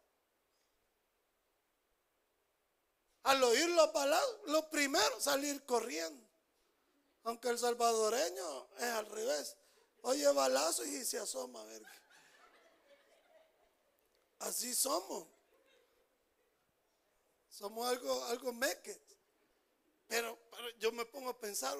Al 3.23 3.43
oír 3.43 3.69
la 3.69 3.91
palabra, 3.91 4.27
lo 4.47 4.69
primero, 4.69 5.19
salir 5.19 5.65
corriendo. 5.65 6.23
Aunque 7.23 7.49
el 7.49 7.57
salvadoreño 7.57 8.67
es 8.77 8.83
al 8.83 9.07
revés. 9.07 9.57
oye 10.03 10.31
balazo 10.31 10.85
y 10.85 11.03
se 11.03 11.17
asoma 11.17 11.61
a. 11.61 11.95
Así 14.39 14.75
somos. 14.75 15.27
Somos 17.49 17.87
algo, 17.87 18.23
algo 18.25 18.53
meques. 18.53 18.99
Pero, 20.07 20.37
yo 20.77 20.91
me 20.91 21.05
pongo 21.05 21.29
a 21.29 21.39
pensar, 21.39 21.75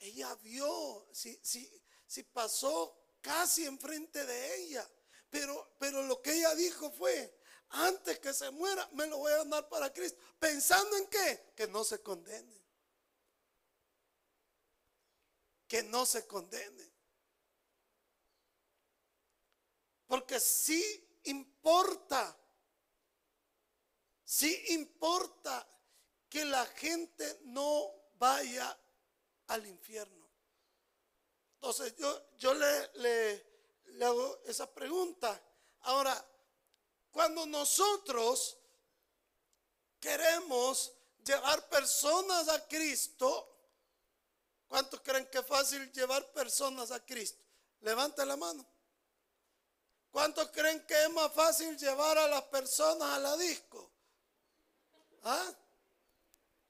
ella 0.00 0.34
vio, 0.36 1.08
si, 1.12 1.38
si, 1.42 1.82
si 2.06 2.22
pasó 2.24 3.01
casi 3.22 3.64
enfrente 3.64 4.26
de 4.26 4.56
ella. 4.56 4.86
Pero, 5.30 5.74
pero 5.78 6.02
lo 6.02 6.20
que 6.20 6.34
ella 6.34 6.54
dijo 6.54 6.90
fue, 6.90 7.40
antes 7.70 8.18
que 8.18 8.34
se 8.34 8.50
muera, 8.50 8.86
me 8.92 9.06
lo 9.06 9.16
voy 9.16 9.32
a 9.32 9.44
dar 9.44 9.68
para 9.70 9.90
Cristo. 9.90 10.20
Pensando 10.38 10.94
en 10.96 11.06
qué? 11.06 11.52
Que 11.56 11.66
no 11.66 11.84
se 11.84 12.02
condene. 12.02 12.62
Que 15.66 15.82
no 15.84 16.04
se 16.04 16.26
condene. 16.26 16.92
Porque 20.06 20.38
sí 20.38 21.18
importa, 21.24 22.38
sí 24.22 24.64
importa 24.68 25.66
que 26.28 26.44
la 26.44 26.66
gente 26.66 27.40
no 27.44 27.90
vaya 28.18 28.78
al 29.46 29.66
infierno. 29.66 30.21
Entonces 31.62 31.94
yo, 31.96 32.22
yo 32.38 32.54
le, 32.54 32.90
le, 33.84 34.04
hago 34.04 34.40
esa 34.46 34.68
pregunta. 34.68 35.40
Ahora, 35.82 36.12
cuando 37.12 37.46
nosotros 37.46 38.58
queremos 40.00 40.92
llevar 41.24 41.68
personas 41.68 42.48
a 42.48 42.66
Cristo, 42.66 43.48
¿cuántos 44.66 45.02
creen 45.02 45.28
que 45.30 45.38
es 45.38 45.46
fácil 45.46 45.92
llevar 45.92 46.32
personas 46.32 46.90
a 46.90 46.98
Cristo? 47.06 47.44
Levante 47.82 48.26
la 48.26 48.36
mano. 48.36 48.66
¿Cuántos 50.10 50.50
creen 50.50 50.84
que 50.84 51.00
es 51.00 51.10
más 51.10 51.32
fácil 51.32 51.78
llevar 51.78 52.18
a 52.18 52.26
las 52.26 52.42
personas 52.42 53.08
a 53.08 53.20
la 53.20 53.36
disco? 53.36 53.88
¿Ah? 55.22 55.54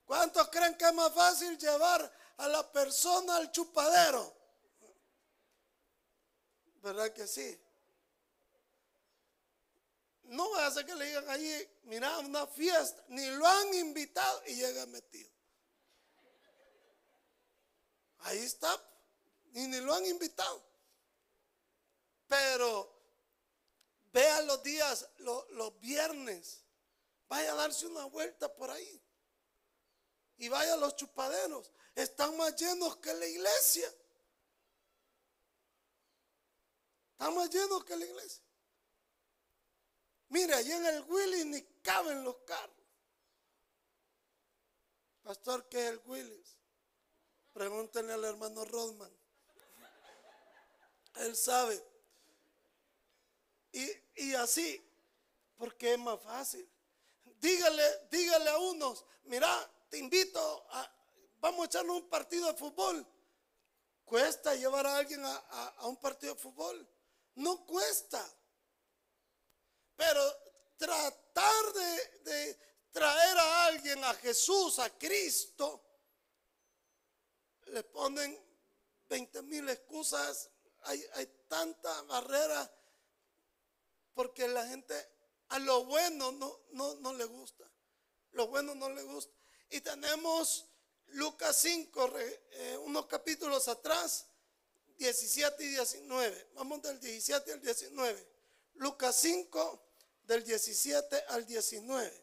¿Cuántos 0.04 0.50
creen 0.50 0.76
que 0.76 0.84
es 0.84 0.92
más 0.92 1.14
fácil 1.14 1.56
llevar 1.56 2.14
a 2.36 2.46
la 2.46 2.70
persona 2.70 3.36
al 3.36 3.50
chupadero? 3.50 4.41
¿Verdad 6.82 7.12
que 7.12 7.26
sí? 7.26 7.58
No 10.24 10.50
va 10.50 10.64
a 10.64 10.66
hacer 10.66 10.84
que 10.84 10.94
le 10.94 11.06
digan 11.06 11.28
allí, 11.30 11.68
mira, 11.84 12.18
una 12.18 12.46
fiesta, 12.46 13.04
ni 13.08 13.26
lo 13.26 13.46
han 13.46 13.74
invitado 13.74 14.42
y 14.46 14.54
llega 14.54 14.86
metido. 14.86 15.30
Ahí 18.20 18.38
está, 18.38 18.82
y 19.52 19.66
ni 19.66 19.80
lo 19.80 19.94
han 19.94 20.06
invitado. 20.06 20.62
Pero 22.26 22.92
vea 24.12 24.42
los 24.42 24.62
días, 24.62 25.08
los 25.18 25.80
viernes, 25.80 26.62
vaya 27.28 27.52
a 27.52 27.56
darse 27.56 27.86
una 27.86 28.04
vuelta 28.06 28.52
por 28.54 28.70
ahí. 28.70 29.02
Y 30.38 30.48
vaya 30.48 30.74
a 30.74 30.78
los 30.78 30.96
chupaderos, 30.96 31.70
están 31.94 32.36
más 32.36 32.56
llenos 32.56 32.96
que 32.96 33.12
la 33.14 33.26
iglesia. 33.26 33.92
Están 37.22 37.36
más 37.36 37.50
llenos 37.50 37.84
que 37.84 37.96
la 37.96 38.04
iglesia. 38.04 38.42
Mire, 40.30 40.54
allí 40.54 40.72
en 40.72 40.86
el 40.86 41.04
Willis 41.04 41.46
ni 41.46 41.62
caben 41.80 42.24
los 42.24 42.34
carros. 42.38 42.84
Pastor, 45.22 45.68
¿qué 45.68 45.84
es 45.84 45.90
el 45.92 46.00
Willis? 46.04 46.58
Pregúntenle 47.52 48.14
al 48.14 48.24
hermano 48.24 48.64
Rodman. 48.64 49.16
Él 51.14 51.36
sabe. 51.36 51.80
Y, 53.70 54.34
así, 54.34 54.84
porque 55.56 55.92
es 55.92 56.00
más 56.00 56.20
fácil. 56.20 56.68
Dígale, 57.36 58.08
dígale 58.10 58.50
a 58.50 58.58
unos, 58.58 59.04
mira, 59.26 59.70
te 59.88 59.98
invito 59.98 60.66
a, 60.70 60.92
vamos 61.38 61.62
a 61.62 61.66
echarnos 61.66 62.02
un 62.02 62.08
partido 62.08 62.48
de 62.48 62.58
fútbol. 62.58 63.06
¿Cuesta 64.04 64.56
llevar 64.56 64.88
a 64.88 64.96
alguien 64.96 65.22
a 65.24 65.86
un 65.86 65.96
partido 65.98 66.34
de 66.34 66.40
fútbol? 66.40 66.91
No 67.36 67.64
cuesta. 67.66 68.22
Pero 69.96 70.20
tratar 70.76 71.72
de, 72.24 72.58
traer 72.90 73.38
a 73.38 73.64
alguien 73.66 74.02
a 74.04 74.14
Jesús, 74.14 74.78
a 74.78 74.90
Cristo, 74.98 75.80
le 77.66 77.84
ponen 77.84 78.38
20 79.08 79.42
mil 79.42 79.68
excusas, 79.68 80.50
hay, 80.82 81.04
hay 81.14 81.26
tanta 81.48 82.02
barrera, 82.02 82.70
porque 84.14 84.48
la 84.48 84.66
gente 84.66 84.94
a 85.48 85.58
lo 85.58 85.84
bueno 85.84 86.32
no, 86.32 86.60
no, 86.72 87.12
le 87.12 87.24
gusta, 87.26 87.70
lo 88.32 88.48
bueno 88.48 88.74
no 88.74 88.88
le 88.90 89.02
gusta. 89.02 89.34
Y 89.70 89.80
tenemos 89.80 90.66
Lucas 91.08 91.56
5, 91.60 92.18
eh, 92.18 92.76
unos 92.78 93.06
capítulos 93.06 93.68
atrás, 93.68 94.26
17 95.02 95.64
y 95.64 95.68
19. 95.68 96.50
Vamos 96.54 96.80
del 96.80 97.00
17 97.00 97.52
al 97.52 97.60
19. 97.60 98.26
Lucas 98.74 99.16
5, 99.20 99.82
del 100.22 100.44
17 100.44 101.24
al 101.28 101.44
19. 101.44 102.22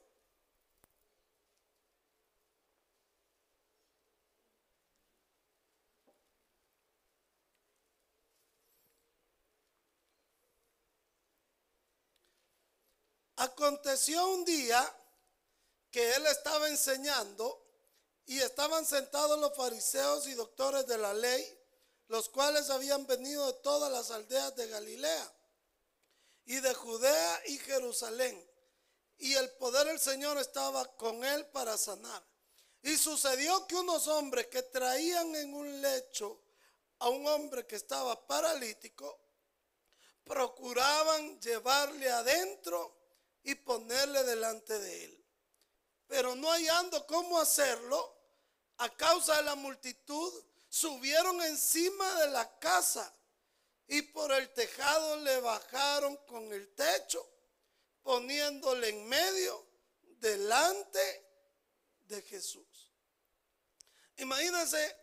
Aconteció 13.36 14.26
un 14.30 14.46
día 14.46 14.96
que 15.92 16.16
él 16.16 16.26
estaba 16.28 16.70
enseñando 16.70 17.66
y 18.26 18.40
estaban 18.40 18.86
sentados 18.86 19.38
los 19.38 19.54
fariseos 19.56 20.28
y 20.28 20.34
doctores 20.34 20.88
de 20.88 20.98
la 20.98 21.14
ley, 21.14 21.59
los 22.10 22.28
cuales 22.30 22.70
habían 22.70 23.06
venido 23.08 23.48
de 23.48 23.60
todas 23.62 23.92
las 23.92 24.12
aldeas 24.12 24.56
de 24.56 24.68
Galilea 24.68 25.34
y 26.46 26.60
de 26.60 26.74
Judea 26.74 27.42
y 27.48 27.58
Jerusalén. 27.60 28.46
Y 29.20 29.34
el 29.36 29.50
poder 29.52 29.88
del 29.88 30.00
Señor 30.00 30.38
estaba 30.38 30.86
con 30.96 31.24
él 31.24 31.46
para 31.48 31.78
sanar. 31.78 32.24
Y 32.82 32.98
sucedió 32.98 33.68
que 33.68 33.76
unos 33.76 34.08
hombres 34.08 34.48
que 34.48 34.64
traían 34.64 35.36
en 35.36 35.54
un 35.54 35.82
lecho 35.82 36.42
a 37.00 37.10
un 37.10 37.26
hombre 37.28 37.66
que 37.66 37.76
estaba 37.76 38.28
paralítico, 38.28 39.20
procuraban 40.24 41.40
llevarle 41.40 42.10
adentro 42.10 42.98
y 43.44 43.56
ponerle 43.56 44.24
delante 44.24 44.78
de 44.80 45.06
él. 45.06 45.26
Pero 46.08 46.36
no 46.36 46.50
hallando 46.50 47.06
cómo 47.08 47.40
hacerlo, 47.40 48.18
a 48.78 48.90
causa 48.96 49.38
de 49.38 49.44
la 49.44 49.56
multitud, 49.56 50.44
subieron 50.70 51.42
encima 51.42 52.22
de 52.22 52.30
la 52.30 52.60
casa 52.60 53.14
y 53.88 54.04
por 54.04 54.32
el 54.32 54.54
tejado 54.54 55.18
le 55.18 55.42
bajaron 55.42 56.16
con 56.28 56.54
el 56.54 56.74
techo, 56.76 57.28
poniéndole 58.04 58.90
en 58.90 59.10
medio 59.10 59.68
delante 60.20 61.26
de 62.02 62.22
Jesús. 62.22 62.92
Imagínense, 64.18 64.96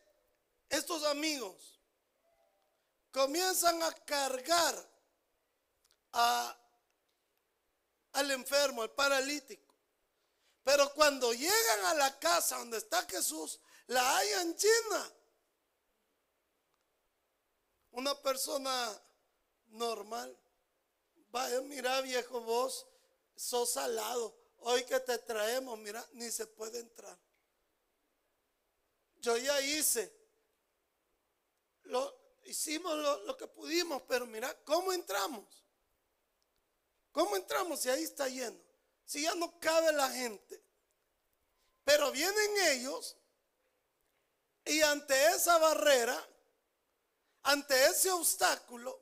estos 0.68 1.04
amigos 1.04 1.80
comienzan 3.10 3.82
a 3.82 3.92
cargar 4.04 4.90
al 8.12 8.30
enfermo, 8.30 8.82
al 8.82 8.90
paralítico. 8.92 9.74
Pero 10.62 10.92
cuando 10.94 11.32
llegan 11.32 11.84
a 11.86 11.94
la 11.94 12.18
casa 12.18 12.58
donde 12.58 12.78
está 12.78 13.04
Jesús, 13.06 13.60
la 13.86 14.16
hayan 14.18 14.56
llena 14.56 15.15
una 17.96 18.14
persona 18.22 19.02
normal. 19.68 20.38
Vaya, 21.30 21.62
mira 21.62 22.00
viejo 22.02 22.40
vos, 22.42 22.86
sos 23.34 23.72
salado. 23.72 24.36
Hoy 24.58 24.84
que 24.84 25.00
te 25.00 25.18
traemos, 25.18 25.78
mira, 25.78 26.06
ni 26.12 26.30
se 26.30 26.46
puede 26.46 26.78
entrar. 26.78 27.18
Yo 29.16 29.36
ya 29.38 29.60
hice. 29.62 30.14
Lo, 31.84 32.14
hicimos 32.44 32.96
lo, 32.98 33.24
lo 33.24 33.36
que 33.36 33.46
pudimos, 33.46 34.02
pero 34.06 34.26
mira, 34.26 34.54
¿cómo 34.64 34.92
entramos? 34.92 35.64
¿Cómo 37.12 37.34
entramos 37.36 37.80
si 37.80 37.88
ahí 37.88 38.02
está 38.02 38.28
lleno? 38.28 38.60
Si 39.06 39.22
ya 39.22 39.34
no 39.36 39.58
cabe 39.58 39.90
la 39.92 40.10
gente. 40.10 40.62
Pero 41.82 42.12
vienen 42.12 42.56
ellos 42.72 43.16
y 44.66 44.82
ante 44.82 45.14
esa 45.28 45.56
barrera 45.56 46.28
ante 47.46 47.74
ese 47.86 48.10
obstáculo 48.10 49.00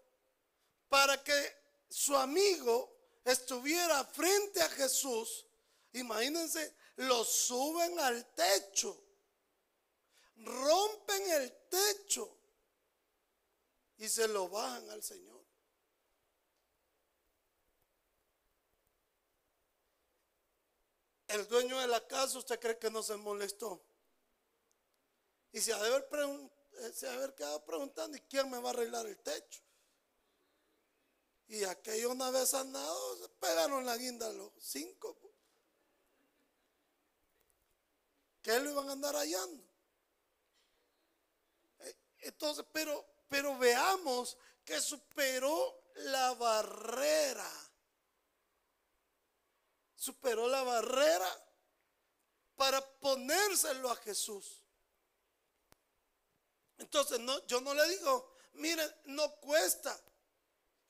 para 0.89 1.23
que 1.23 1.57
su 1.89 2.15
amigo 2.17 2.95
estuviera 3.25 4.05
frente 4.05 4.61
a 4.61 4.69
Jesús, 4.69 5.47
imagínense, 5.93 6.75
lo 6.97 7.25
suben 7.25 7.99
al 8.01 8.35
techo, 8.35 9.03
rompen 10.37 11.31
el 11.31 11.53
techo 11.71 12.37
y 13.97 14.09
se 14.09 14.29
lo 14.29 14.49
bajan 14.49 14.91
al 14.91 15.03
Señor. 15.03 15.43
El 21.29 21.49
dueño 21.49 21.81
de 21.81 21.89
la 21.89 22.07
casa, 22.07 22.39
¿usted 22.39 22.61
cree 22.61 22.79
que 22.79 22.91
no 22.91 23.03
se 23.03 23.17
molestó? 23.17 23.83
Y 25.51 25.61
se 25.61 25.73
ha 25.73 25.83
de 25.83 25.89
haber, 25.89 26.09
se 26.93 27.07
ha 27.07 27.11
de 27.11 27.17
haber 27.17 27.35
quedado 27.35 27.65
preguntando, 27.65 28.17
¿y 28.17 28.21
quién 28.21 28.51
me 28.51 28.59
va 28.59 28.71
a 28.71 28.73
arreglar 28.73 29.07
el 29.07 29.19
techo? 29.19 29.61
Y 31.49 31.65
aquello 31.65 32.11
una 32.11 32.31
vez 32.31 32.51
sanado, 32.51 33.17
se 33.19 33.29
pegaron 33.29 33.85
la 33.85 33.97
guinda 33.97 34.33
los 34.33 34.53
cinco. 34.59 35.17
¿Qué 38.43 38.59
lo 38.61 38.71
iban 38.71 38.89
a 38.89 38.93
andar 38.93 39.15
hallando? 39.15 39.65
Eh, 41.81 41.97
entonces, 42.21 42.65
pero, 42.73 43.05
pero 43.29 43.57
veamos 43.59 44.37
que 44.65 44.81
superó 44.81 45.83
la 45.97 46.35
barrera. 46.35 47.51
Superó 49.95 50.49
la 50.49 50.63
barrera 50.63 51.29
para 52.57 52.81
ponérselo 52.99 53.91
a 53.91 53.97
Jesús. 53.97 54.64
Entonces, 56.79 57.21
no, 57.21 57.47
yo 57.47 57.61
no 57.61 57.75
le 57.75 57.89
digo, 57.89 58.35
miren, 58.55 58.91
no 59.07 59.35
cuesta. 59.37 59.99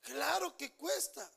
Claro 0.01 0.57
que 0.57 0.73
cuesta. 0.75 1.31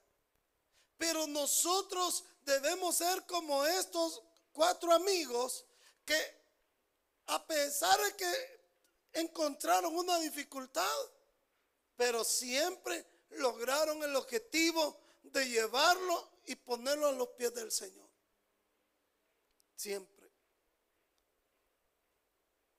Pero 0.98 1.28
nosotros 1.28 2.24
debemos 2.44 2.98
ser 2.98 3.26
como 3.26 3.66
estos 3.66 4.22
cuatro 4.52 4.92
amigos 4.92 5.66
que 6.06 6.38
a 7.28 7.46
pesar 7.46 8.00
de 8.02 8.16
que 8.16 8.58
encontraron 9.14 9.96
una 9.96 10.18
dificultad, 10.20 10.98
pero 11.96 12.24
siempre 12.24 13.06
lograron 13.32 14.02
el 14.04 14.16
objetivo 14.16 15.00
de 15.24 15.48
llevarlo 15.50 16.32
y 16.46 16.56
ponerlo 16.56 17.08
a 17.08 17.12
los 17.12 17.30
pies 17.30 17.54
del 17.54 17.72
Señor. 17.72 18.08
Siempre. 19.76 20.32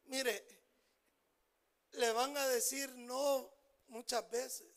Mire, 0.07 0.58
le 1.99 2.13
van 2.13 2.37
a 2.37 2.47
decir 2.49 2.89
no 2.97 3.51
muchas 3.89 4.29
veces, 4.31 4.69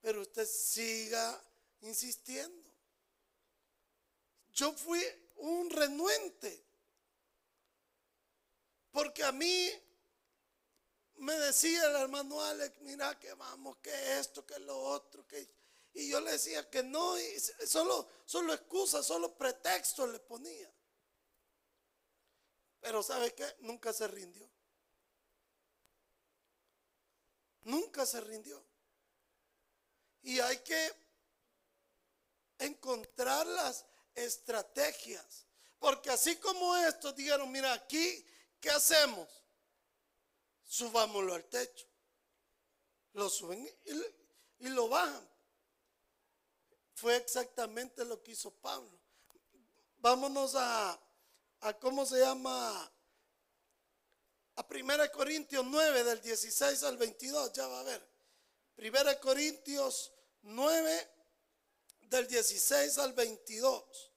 pero 0.00 0.20
usted 0.20 0.46
siga 0.46 1.42
insistiendo. 1.80 2.68
Yo 4.52 4.72
fui 4.74 5.02
un 5.36 5.70
renuente, 5.70 6.62
porque 8.90 9.24
a 9.24 9.32
mí 9.32 9.70
me 11.16 11.34
decía 11.38 11.86
el 11.86 11.96
hermano 11.96 12.42
Alex, 12.42 12.80
mira 12.80 13.18
que 13.18 13.32
vamos, 13.34 13.78
que 13.78 14.18
esto, 14.18 14.44
que 14.44 14.58
lo 14.58 14.78
otro, 14.78 15.26
que... 15.26 15.48
Y 15.92 16.08
yo 16.08 16.20
le 16.20 16.32
decía 16.32 16.68
que 16.70 16.82
no, 16.82 17.16
solo, 17.66 18.06
solo 18.24 18.52
excusa, 18.52 19.02
solo 19.02 19.36
pretexto 19.36 20.06
le 20.06 20.20
ponía. 20.20 20.72
Pero 22.80 23.02
¿sabe 23.02 23.34
qué? 23.34 23.56
Nunca 23.60 23.92
se 23.92 24.06
rindió. 24.06 24.48
Nunca 27.62 28.06
se 28.06 28.20
rindió. 28.20 28.62
Y 30.22 30.38
hay 30.40 30.58
que 30.58 30.92
encontrar 32.58 33.46
las 33.46 33.84
estrategias. 34.14 35.46
Porque 35.78 36.10
así 36.10 36.36
como 36.36 36.76
estos 36.76 37.14
dijeron, 37.16 37.50
mira, 37.50 37.72
aquí, 37.72 38.24
¿qué 38.60 38.70
hacemos? 38.70 39.28
Subámoslo 40.64 41.34
al 41.34 41.44
techo. 41.44 41.86
Lo 43.14 43.28
suben 43.28 43.68
y, 44.58 44.68
lo 44.68 44.88
bajan. 44.88 45.28
Fue 46.94 47.16
exactamente 47.16 48.04
lo 48.04 48.22
que 48.22 48.32
hizo 48.32 48.50
Pablo. 48.50 49.00
Vámonos 49.98 50.54
a, 50.54 51.00
a 51.60 51.72
¿cómo 51.78 52.04
se 52.06 52.20
llama? 52.20 52.92
A 54.56 54.66
1 54.68 55.10
Corintios 55.12 55.64
9 55.64 56.04
del 56.04 56.20
16 56.20 56.82
al 56.82 56.96
22, 56.96 57.52
ya 57.52 57.66
va 57.66 57.80
a 57.80 57.84
ver. 57.84 58.06
1 58.76 59.20
Corintios 59.20 60.12
9 60.42 61.10
del 62.02 62.26
16 62.26 62.98
al 62.98 63.12
22. 63.12 64.12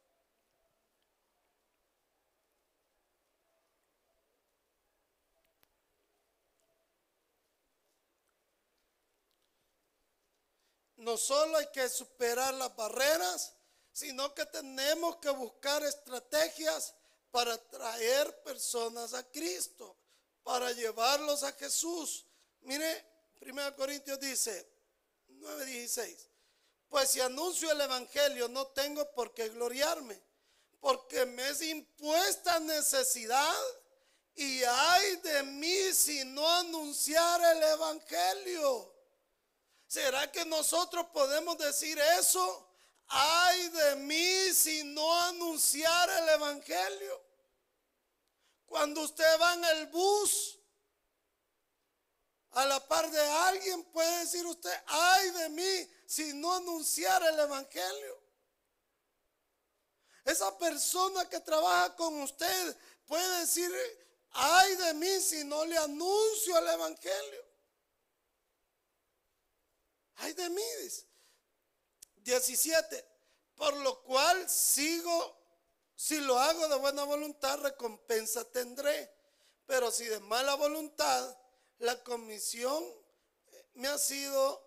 No 10.97 11.17
solo 11.17 11.57
hay 11.57 11.67
que 11.73 11.89
superar 11.89 12.53
las 12.53 12.73
barreras, 12.77 13.53
sino 13.91 14.33
que 14.33 14.45
tenemos 14.45 15.17
que 15.17 15.29
buscar 15.29 15.83
estrategias 15.83 16.95
para 17.29 17.57
traer 17.69 18.41
personas 18.43 19.13
a 19.13 19.29
Cristo 19.29 19.97
para 20.43 20.71
llevarlos 20.71 21.43
a 21.43 21.51
Jesús. 21.53 22.25
Mire, 22.61 23.05
1 23.41 23.75
Corintios 23.75 24.19
dice, 24.19 24.69
9:16, 25.29 26.29
pues 26.89 27.11
si 27.11 27.19
anuncio 27.19 27.71
el 27.71 27.81
Evangelio 27.81 28.47
no 28.47 28.67
tengo 28.67 29.09
por 29.13 29.33
qué 29.33 29.49
gloriarme, 29.49 30.21
porque 30.79 31.25
me 31.25 31.49
es 31.49 31.61
impuesta 31.61 32.59
necesidad 32.59 33.55
y 34.35 34.63
hay 34.63 35.15
de 35.17 35.43
mí 35.43 35.93
si 35.93 36.23
no 36.25 36.47
anunciar 36.47 37.41
el 37.55 37.63
Evangelio. 37.63 38.93
¿Será 39.87 40.31
que 40.31 40.43
nosotros 40.45 41.05
podemos 41.13 41.57
decir 41.57 41.99
eso? 42.19 42.69
Ay 43.07 43.69
de 43.69 43.95
mí 43.97 44.53
si 44.53 44.83
no 44.83 45.21
anunciar 45.21 46.09
el 46.09 46.29
Evangelio. 46.29 47.22
Cuando 48.73 49.01
usted 49.01 49.39
va 49.39 49.53
en 49.53 49.65
el 49.65 49.85
bus, 49.85 50.57
a 52.53 52.65
la 52.65 52.79
par 52.87 53.07
de 53.11 53.21
alguien 53.21 53.83
puede 53.91 54.21
decir 54.21 54.43
usted, 54.47 54.73
ay 54.87 55.29
de 55.29 55.49
mí 55.49 55.91
si 56.07 56.33
no 56.33 56.55
anunciara 56.55 57.29
el 57.29 57.39
Evangelio. 57.39 58.19
Esa 60.25 60.57
persona 60.57 61.29
que 61.29 61.39
trabaja 61.41 61.95
con 61.95 62.19
usted 62.23 62.75
puede 63.05 63.41
decir, 63.41 63.71
ay 64.31 64.75
de 64.77 64.93
mí 64.95 65.21
si 65.21 65.43
no 65.43 65.63
le 65.65 65.77
anuncio 65.77 66.57
el 66.57 66.67
Evangelio. 66.69 67.45
Ay 70.15 70.33
de 70.33 70.49
mí, 70.49 70.63
17. 72.23 73.07
Por 73.55 73.75
lo 73.75 74.01
cual 74.01 74.49
sigo 74.49 75.42
si 76.03 76.19
lo 76.19 76.37
hago 76.37 76.67
de 76.67 76.75
buena 76.75 77.05
voluntad, 77.05 77.59
recompensa 77.59 78.43
tendré. 78.51 79.09
Pero 79.65 79.89
si 79.89 80.03
de 80.03 80.19
mala 80.19 80.53
voluntad, 80.55 81.37
la 81.79 82.03
comisión 82.03 82.83
me 83.75 83.87
ha 83.87 83.97
sido 83.97 84.61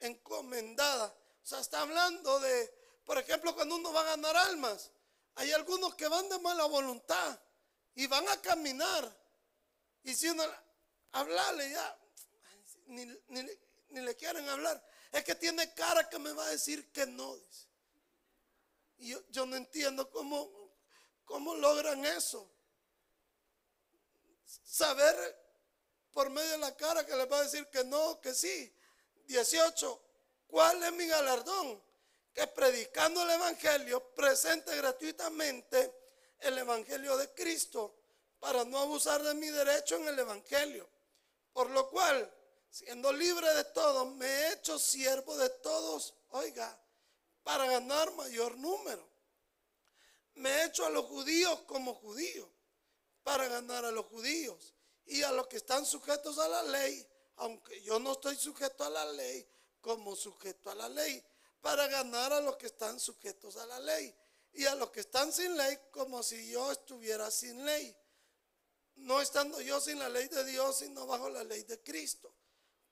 encomendada. 0.00 1.14
O 1.42 1.46
sea, 1.46 1.60
está 1.60 1.82
hablando 1.82 2.40
de, 2.40 2.74
por 3.04 3.18
ejemplo, 3.18 3.54
cuando 3.54 3.76
uno 3.76 3.92
va 3.92 4.00
a 4.00 4.16
ganar 4.16 4.38
almas, 4.38 4.90
hay 5.34 5.52
algunos 5.52 5.96
que 5.96 6.08
van 6.08 6.30
de 6.30 6.38
mala 6.38 6.64
voluntad 6.64 7.38
y 7.94 8.06
van 8.06 8.26
a 8.30 8.40
caminar. 8.40 9.14
Y 10.02 10.14
si 10.14 10.30
uno 10.30 10.44
hablarle 11.12 11.72
ya, 11.72 11.98
ni, 12.86 13.04
le 14.00 14.16
quieren 14.16 14.48
hablar, 14.48 14.82
es 15.12 15.24
que 15.24 15.34
tiene 15.34 15.74
cara 15.74 16.08
que 16.08 16.18
me 16.18 16.32
va 16.32 16.46
a 16.46 16.50
decir 16.52 16.90
que 16.90 17.04
no. 17.04 17.36
Y 18.98 19.14
yo, 19.30 19.46
no 19.46 19.56
entiendo 19.56 20.10
cómo, 20.10 20.50
cómo 21.24 21.54
logran 21.54 22.04
eso. 22.04 22.50
Saber 24.64 25.44
por 26.12 26.30
medio 26.30 26.50
de 26.52 26.58
la 26.58 26.76
cara 26.76 27.04
que 27.04 27.16
les 27.16 27.30
va 27.30 27.38
a 27.38 27.42
decir 27.44 27.66
que 27.68 27.84
no, 27.84 28.20
que 28.20 28.34
sí. 28.34 28.72
18. 29.26 30.00
¿Cuál 30.46 30.82
es 30.82 30.92
mi 30.92 31.06
galardón? 31.06 31.82
Que 32.32 32.46
predicando 32.46 33.22
el 33.22 33.30
Evangelio 33.30 34.14
presente 34.14 34.76
gratuitamente 34.76 35.92
el 36.40 36.58
Evangelio 36.58 37.16
de 37.16 37.32
Cristo 37.32 37.94
para 38.38 38.64
no 38.64 38.78
abusar 38.78 39.22
de 39.22 39.34
mi 39.34 39.48
derecho 39.48 39.96
en 39.96 40.08
el 40.08 40.18
Evangelio. 40.18 40.88
Por 41.52 41.70
lo 41.70 41.88
cual, 41.88 42.32
siendo 42.70 43.12
libre 43.12 43.52
de 43.54 43.64
todo, 43.64 44.04
me 44.06 44.26
he 44.26 44.52
hecho 44.52 44.78
siervo 44.78 45.36
de 45.36 45.48
todos. 45.48 46.14
Oiga, 46.30 46.78
para 47.44 47.66
ganar 47.66 48.12
mayor 48.14 48.56
número. 48.56 49.06
Me 50.34 50.50
he 50.50 50.64
hecho 50.64 50.84
a 50.84 50.90
los 50.90 51.04
judíos 51.04 51.60
como 51.66 51.94
judíos 51.94 52.48
para 53.22 53.46
ganar 53.46 53.84
a 53.84 53.92
los 53.92 54.06
judíos 54.06 54.74
y 55.06 55.22
a 55.22 55.30
los 55.30 55.46
que 55.46 55.58
están 55.58 55.86
sujetos 55.86 56.38
a 56.38 56.48
la 56.48 56.62
ley, 56.64 57.06
aunque 57.36 57.80
yo 57.82 58.00
no 58.00 58.12
estoy 58.12 58.34
sujeto 58.36 58.84
a 58.84 58.90
la 58.90 59.04
ley, 59.12 59.46
como 59.80 60.16
sujeto 60.16 60.70
a 60.70 60.74
la 60.74 60.88
ley, 60.88 61.22
para 61.60 61.86
ganar 61.86 62.32
a 62.32 62.40
los 62.40 62.56
que 62.56 62.66
están 62.66 62.98
sujetos 62.98 63.56
a 63.56 63.66
la 63.66 63.78
ley 63.78 64.14
y 64.52 64.64
a 64.64 64.74
los 64.74 64.90
que 64.90 65.00
están 65.00 65.32
sin 65.32 65.56
ley 65.56 65.78
como 65.90 66.22
si 66.22 66.50
yo 66.50 66.72
estuviera 66.72 67.30
sin 67.30 67.64
ley, 67.64 67.96
no 68.96 69.20
estando 69.20 69.60
yo 69.60 69.80
sin 69.80 69.98
la 69.98 70.08
ley 70.08 70.28
de 70.28 70.44
Dios, 70.44 70.78
sino 70.78 71.06
bajo 71.06 71.28
la 71.28 71.44
ley 71.44 71.62
de 71.64 71.82
Cristo, 71.82 72.32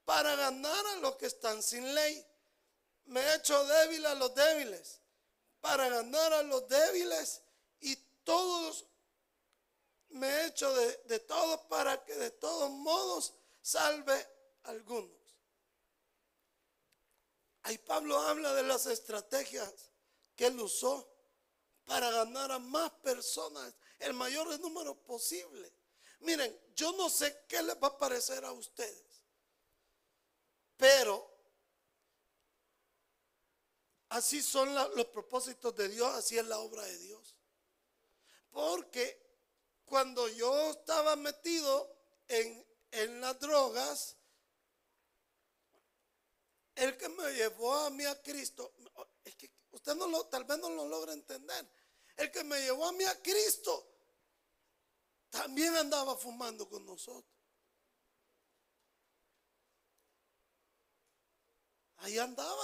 para 0.04 0.34
ganar 0.36 0.86
a 0.86 0.96
los 0.96 1.16
que 1.16 1.26
están 1.26 1.62
sin 1.62 1.94
ley. 1.94 2.26
Me 3.06 3.20
he 3.20 3.34
hecho 3.36 3.64
débil 3.66 4.06
a 4.06 4.14
los 4.14 4.34
débiles, 4.34 5.00
para 5.60 5.88
ganar 5.88 6.32
a 6.32 6.42
los 6.42 6.66
débiles 6.68 7.40
y 7.80 7.96
todos 8.24 8.84
me 10.10 10.26
he 10.26 10.46
hecho 10.46 10.74
de, 10.74 11.20
todos 11.20 11.60
para 11.62 12.04
que 12.04 12.14
de 12.14 12.30
todos 12.32 12.70
modos 12.70 13.34
salve 13.62 14.14
a 14.64 14.70
algunos. 14.70 15.10
Ahí 17.62 17.78
Pablo 17.78 18.18
habla 18.18 18.52
de 18.54 18.64
las 18.64 18.86
estrategias 18.86 19.90
que 20.36 20.46
él 20.46 20.60
usó 20.60 21.08
para 21.84 22.10
ganar 22.10 22.50
a 22.52 22.58
más 22.58 22.90
personas, 23.02 23.72
el 24.00 24.14
mayor 24.14 24.58
número 24.60 24.94
posible. 24.96 25.72
Miren, 26.20 26.56
yo 26.74 26.92
no 26.92 27.08
sé 27.08 27.44
qué 27.48 27.62
les 27.62 27.76
va 27.76 27.88
a 27.88 27.98
parecer 27.98 28.44
a 28.44 28.52
ustedes, 28.52 29.22
pero 30.76 31.31
así 34.12 34.42
son 34.42 34.74
los 34.74 35.06
propósitos 35.06 35.74
de 35.74 35.88
Dios, 35.88 36.14
así 36.14 36.38
es 36.38 36.46
la 36.46 36.58
obra 36.58 36.82
de 36.82 36.98
Dios. 36.98 37.34
Porque 38.50 39.20
cuando 39.84 40.28
yo 40.28 40.70
estaba 40.70 41.16
metido 41.16 41.96
en, 42.28 42.66
en 42.90 43.20
las 43.20 43.40
drogas, 43.40 44.16
el 46.74 46.96
que 46.96 47.08
me 47.08 47.32
llevó 47.32 47.74
a 47.74 47.90
mí 47.90 48.04
a 48.04 48.20
Cristo, 48.22 48.74
es 49.24 49.34
que 49.36 49.50
usted 49.70 49.96
tal 50.30 50.44
vez 50.44 50.58
no 50.58 50.70
lo 50.70 50.86
logra 50.88 51.12
entender. 51.14 51.66
El 52.16 52.30
que 52.30 52.44
me 52.44 52.60
llevó 52.60 52.88
a 52.88 52.92
mí 52.92 53.04
a 53.04 53.22
Cristo 53.22 53.88
también 55.30 55.74
andaba 55.76 56.16
fumando 56.16 56.68
con 56.68 56.84
nosotros. 56.84 57.32
Ahí 61.96 62.18
andaba 62.18 62.62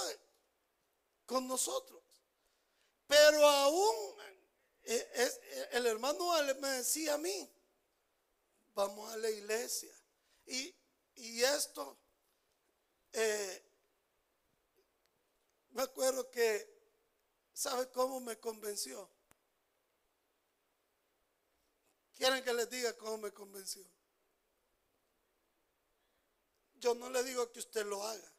con 1.29 1.47
nosotros. 1.47 2.01
Pero 3.05 3.47
aún 3.47 4.19
eh, 4.81 5.11
eh, 5.13 5.69
el 5.73 5.85
hermano 5.85 6.31
me 6.59 6.69
decía 6.69 7.13
a 7.13 7.17
mí, 7.19 7.47
vamos 8.73 9.13
a 9.13 9.17
la 9.17 9.29
iglesia. 9.29 9.93
Y, 10.47 10.73
esto, 11.43 11.95
eh, 13.13 13.63
me 15.69 15.83
acuerdo 15.83 16.31
que, 16.31 16.67
¿sabe 17.53 17.91
cómo 17.91 18.19
me 18.21 18.39
convenció? 18.39 19.07
¿Quieren 22.15 22.43
que 22.43 22.53
les 22.53 22.67
diga 22.71 22.97
cómo 22.97 23.19
me 23.19 23.31
convenció? 23.31 23.85
Yo 26.79 26.95
no 26.95 27.11
le 27.11 27.23
digo 27.23 27.51
que 27.51 27.59
usted 27.59 27.85
lo 27.85 28.03
haga. 28.03 28.33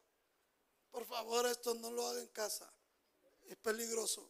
Por 0.91 1.05
favor, 1.05 1.45
esto 1.45 1.73
no 1.75 1.89
lo 1.91 2.05
haga 2.05 2.19
en 2.19 2.27
casa. 2.27 2.69
Es 3.47 3.57
peligroso. 3.57 4.29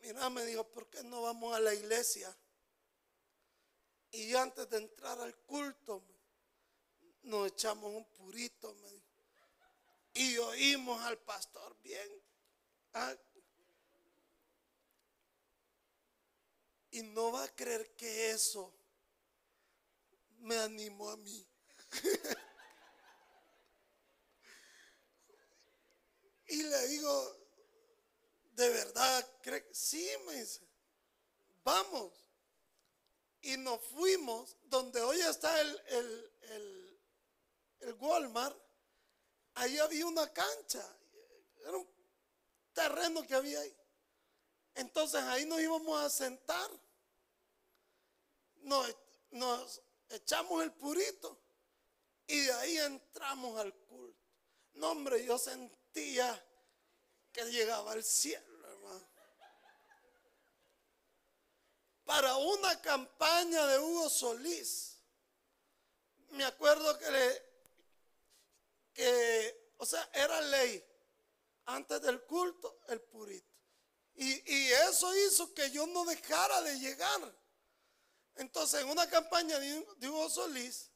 Mira, 0.00 0.30
me 0.30 0.44
dijo, 0.44 0.64
¿por 0.68 0.88
qué 0.88 1.02
no 1.02 1.22
vamos 1.22 1.54
a 1.54 1.60
la 1.60 1.74
iglesia? 1.74 2.34
Y 4.10 4.34
antes 4.34 4.68
de 4.70 4.78
entrar 4.78 5.20
al 5.20 5.36
culto, 5.40 6.02
nos 7.22 7.48
echamos 7.48 7.92
un 7.92 8.04
purito. 8.06 8.74
Y 10.14 10.38
oímos 10.38 11.00
al 11.02 11.18
pastor 11.18 11.76
bien. 11.82 12.22
Ah, 12.94 13.14
y 16.90 17.02
no 17.02 17.32
va 17.32 17.44
a 17.44 17.54
creer 17.54 17.94
que 17.94 18.30
eso 18.30 18.74
me 20.38 20.56
animó 20.58 21.10
a 21.10 21.16
mí. 21.16 21.46
y 26.48 26.62
le 26.62 26.88
digo, 26.88 27.36
¿de 28.52 28.68
verdad? 28.70 29.28
Sí, 29.72 30.10
me 30.26 30.34
dice, 30.40 30.60
vamos. 31.62 32.12
Y 33.40 33.56
nos 33.56 33.80
fuimos 33.82 34.56
donde 34.64 35.00
hoy 35.00 35.20
está 35.20 35.60
el, 35.60 35.82
el, 35.88 37.00
el, 37.80 37.94
Walmart 37.94 38.58
ahí 39.54 39.78
había 39.78 40.06
una 40.06 40.32
cancha, 40.32 40.84
era 41.60 41.76
un 41.76 41.88
terreno 42.72 43.26
que 43.26 43.34
había 43.34 43.60
ahí. 43.60 43.76
Entonces 44.74 45.20
ahí 45.22 45.44
nos 45.44 45.60
íbamos 45.60 46.00
a 46.00 46.10
sentar, 46.10 46.70
nos, 48.62 49.82
echamos 50.10 50.62
el 50.62 50.72
purito 50.72 51.38
y 52.26 52.40
de 52.40 52.52
ahí 52.52 52.78
entramos 52.78 53.58
al 53.58 53.74
culto. 53.74 54.18
No, 54.74 54.92
hombre, 54.92 55.24
yo 55.24 55.38
que 57.32 57.44
llegaba 57.44 57.92
al 57.92 58.04
cielo, 58.04 58.68
hermano. 58.68 59.08
Para 62.04 62.36
una 62.36 62.80
campaña 62.80 63.66
de 63.66 63.78
Hugo 63.78 64.08
Solís, 64.08 64.98
me 66.30 66.44
acuerdo 66.44 66.98
que 66.98 67.48
que, 68.98 69.74
o 69.76 69.86
sea, 69.86 70.08
era 70.12 70.40
ley. 70.40 70.84
Antes 71.66 72.00
del 72.02 72.22
culto, 72.22 72.80
el 72.88 73.00
purito. 73.00 73.46
Y, 74.16 74.72
eso 74.72 75.14
hizo 75.16 75.54
que 75.54 75.70
yo 75.70 75.86
no 75.86 76.04
dejara 76.04 76.62
de 76.62 76.78
llegar. 76.80 77.20
Entonces, 78.34 78.80
en 78.80 78.88
una 78.88 79.08
campaña 79.08 79.58
de, 79.60 80.08
Hugo 80.08 80.28
Solís, 80.28 80.90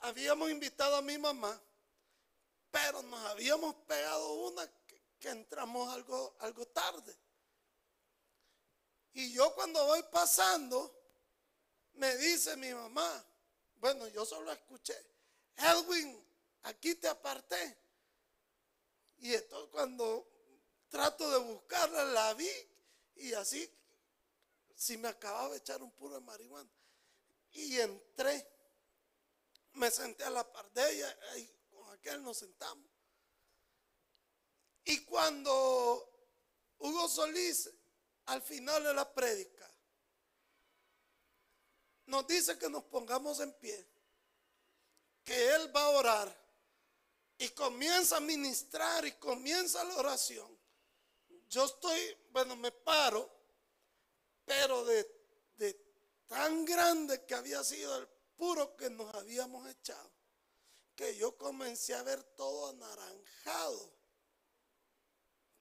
habíamos 0.00 0.50
invitado 0.50 0.96
a 0.96 1.02
mi 1.02 1.18
mamá, 1.18 1.60
pero 2.70 3.02
nos 3.02 3.20
habíamos 3.26 3.74
pegado 3.86 4.32
una 4.34 4.66
que, 5.20 5.28
entramos 5.28 5.92
algo, 5.92 6.36
algo 6.40 6.66
tarde. 6.66 7.16
Y 9.12 9.32
yo 9.32 9.54
cuando 9.54 9.84
voy 9.86 10.02
pasando, 10.12 10.94
me 11.94 12.16
dice 12.16 12.56
mi 12.56 12.72
mamá, 12.72 13.24
bueno, 13.76 14.06
yo 14.08 14.24
solo 14.24 14.52
escuché, 14.52 14.96
Edwin, 15.56 16.24
aquí 16.62 16.94
te 16.94 17.08
aparté. 17.08 17.76
Y 19.18 19.34
entonces 19.34 19.70
cuando 19.72 20.28
trato 20.88 21.28
de 21.30 21.38
buscarla, 21.38 22.04
la 22.04 22.34
vi 22.34 22.50
y 23.16 23.32
así, 23.34 23.68
si 24.74 24.96
me 24.96 25.08
acababa 25.08 25.50
de 25.50 25.58
echar 25.58 25.82
un 25.82 25.90
puro 25.92 26.14
de 26.14 26.20
marihuana. 26.20 26.70
Y 27.52 27.80
entré, 27.80 28.48
me 29.72 29.90
senté 29.90 30.24
a 30.24 30.30
la 30.30 30.50
par 30.50 30.70
de 30.72 30.92
ella 30.92 31.18
y 31.36 31.57
aquel 31.98 32.22
nos 32.22 32.38
sentamos. 32.38 32.88
Y 34.84 35.04
cuando 35.04 36.08
Hugo 36.78 37.08
Solís, 37.08 37.70
al 38.26 38.42
final 38.42 38.82
de 38.84 38.94
la 38.94 39.12
prédica, 39.12 39.70
nos 42.06 42.26
dice 42.26 42.58
que 42.58 42.70
nos 42.70 42.84
pongamos 42.84 43.40
en 43.40 43.52
pie, 43.54 43.86
que 45.22 45.54
Él 45.54 45.74
va 45.74 45.82
a 45.82 45.90
orar 45.90 46.48
y 47.36 47.50
comienza 47.50 48.16
a 48.16 48.20
ministrar 48.20 49.04
y 49.04 49.12
comienza 49.12 49.84
la 49.84 49.96
oración. 49.96 50.58
Yo 51.48 51.64
estoy, 51.64 52.16
bueno, 52.30 52.56
me 52.56 52.72
paro, 52.72 53.30
pero 54.44 54.84
de, 54.84 55.18
tan 56.26 56.64
grande 56.64 57.24
que 57.24 57.34
había 57.34 57.62
sido 57.64 57.96
el 57.98 58.08
puro 58.36 58.76
que 58.76 58.90
nos 58.90 59.14
habíamos 59.14 59.68
echado, 59.68 60.10
que 60.98 61.14
yo 61.14 61.38
comencé 61.38 61.94
a 61.94 62.02
ver 62.02 62.20
todo 62.34 62.70
anaranjado. 62.70 63.96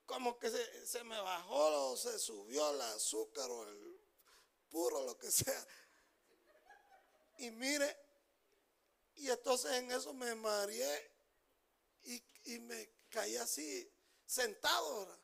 Como 0.08 0.40
que 0.40 0.50
se, 0.50 0.88
se 0.88 1.04
me 1.04 1.22
bajó 1.22 1.92
o 1.92 1.96
se 1.96 2.18
subió 2.18 2.72
el 2.72 2.82
azúcar 2.82 3.48
o 3.52 3.64
el 3.70 4.02
puro, 4.68 5.04
lo 5.04 5.16
que 5.16 5.30
sea. 5.30 5.68
Y 7.38 7.52
mire, 7.52 7.96
y 9.14 9.30
entonces 9.30 9.74
en 9.74 9.92
eso 9.92 10.12
me 10.12 10.34
mareé 10.34 11.12
y, 12.46 12.60
me 12.62 12.90
caí 13.10 13.36
así 13.36 13.94
sentado. 14.26 15.22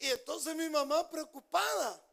Y 0.00 0.06
entonces 0.06 0.56
mi 0.56 0.68
mamá 0.68 1.08
preocupada, 1.08 2.04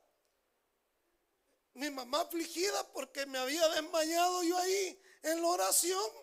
mi 1.74 1.90
mamá 1.90 2.22
afligida 2.22 2.88
porque 2.92 3.26
me 3.26 3.40
había 3.40 3.68
desmayado 3.70 4.44
yo 4.44 4.56
ahí 4.60 5.02
en 5.24 5.42
la 5.42 5.48
oración. 5.48 6.23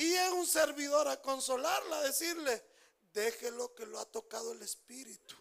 Y 0.00 0.14
es 0.14 0.30
un 0.30 0.46
servidor 0.46 1.06
a 1.08 1.20
consolarla, 1.20 1.98
a 1.98 2.02
decirle, 2.04 2.64
déjelo 3.12 3.74
que 3.74 3.84
lo 3.84 3.98
ha 3.98 4.06
tocado 4.06 4.52
el 4.52 4.62
Espíritu. 4.62 5.36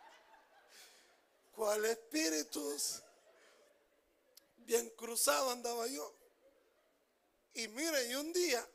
¿Cuál 1.54 1.84
espíritus? 1.84 3.02
Bien 4.56 4.88
cruzado 4.96 5.50
andaba 5.50 5.86
yo. 5.88 6.10
Y 7.52 7.68
mire, 7.68 8.06
y 8.06 8.14
un 8.14 8.32
día 8.32 8.66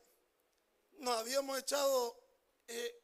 nos 1.00 1.18
habíamos 1.18 1.58
echado, 1.58 2.16
eh, 2.68 3.02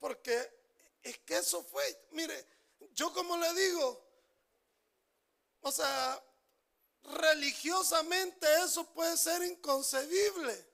porque 0.00 0.58
es 1.04 1.18
que 1.18 1.36
eso 1.36 1.62
fue, 1.62 2.08
mire, 2.10 2.48
yo 2.94 3.12
como 3.12 3.36
le 3.36 3.54
digo, 3.54 4.04
o 5.60 5.70
sea, 5.70 6.20
religiosamente 7.04 8.44
eso 8.64 8.92
puede 8.92 9.16
ser 9.16 9.44
inconcebible. 9.44 10.65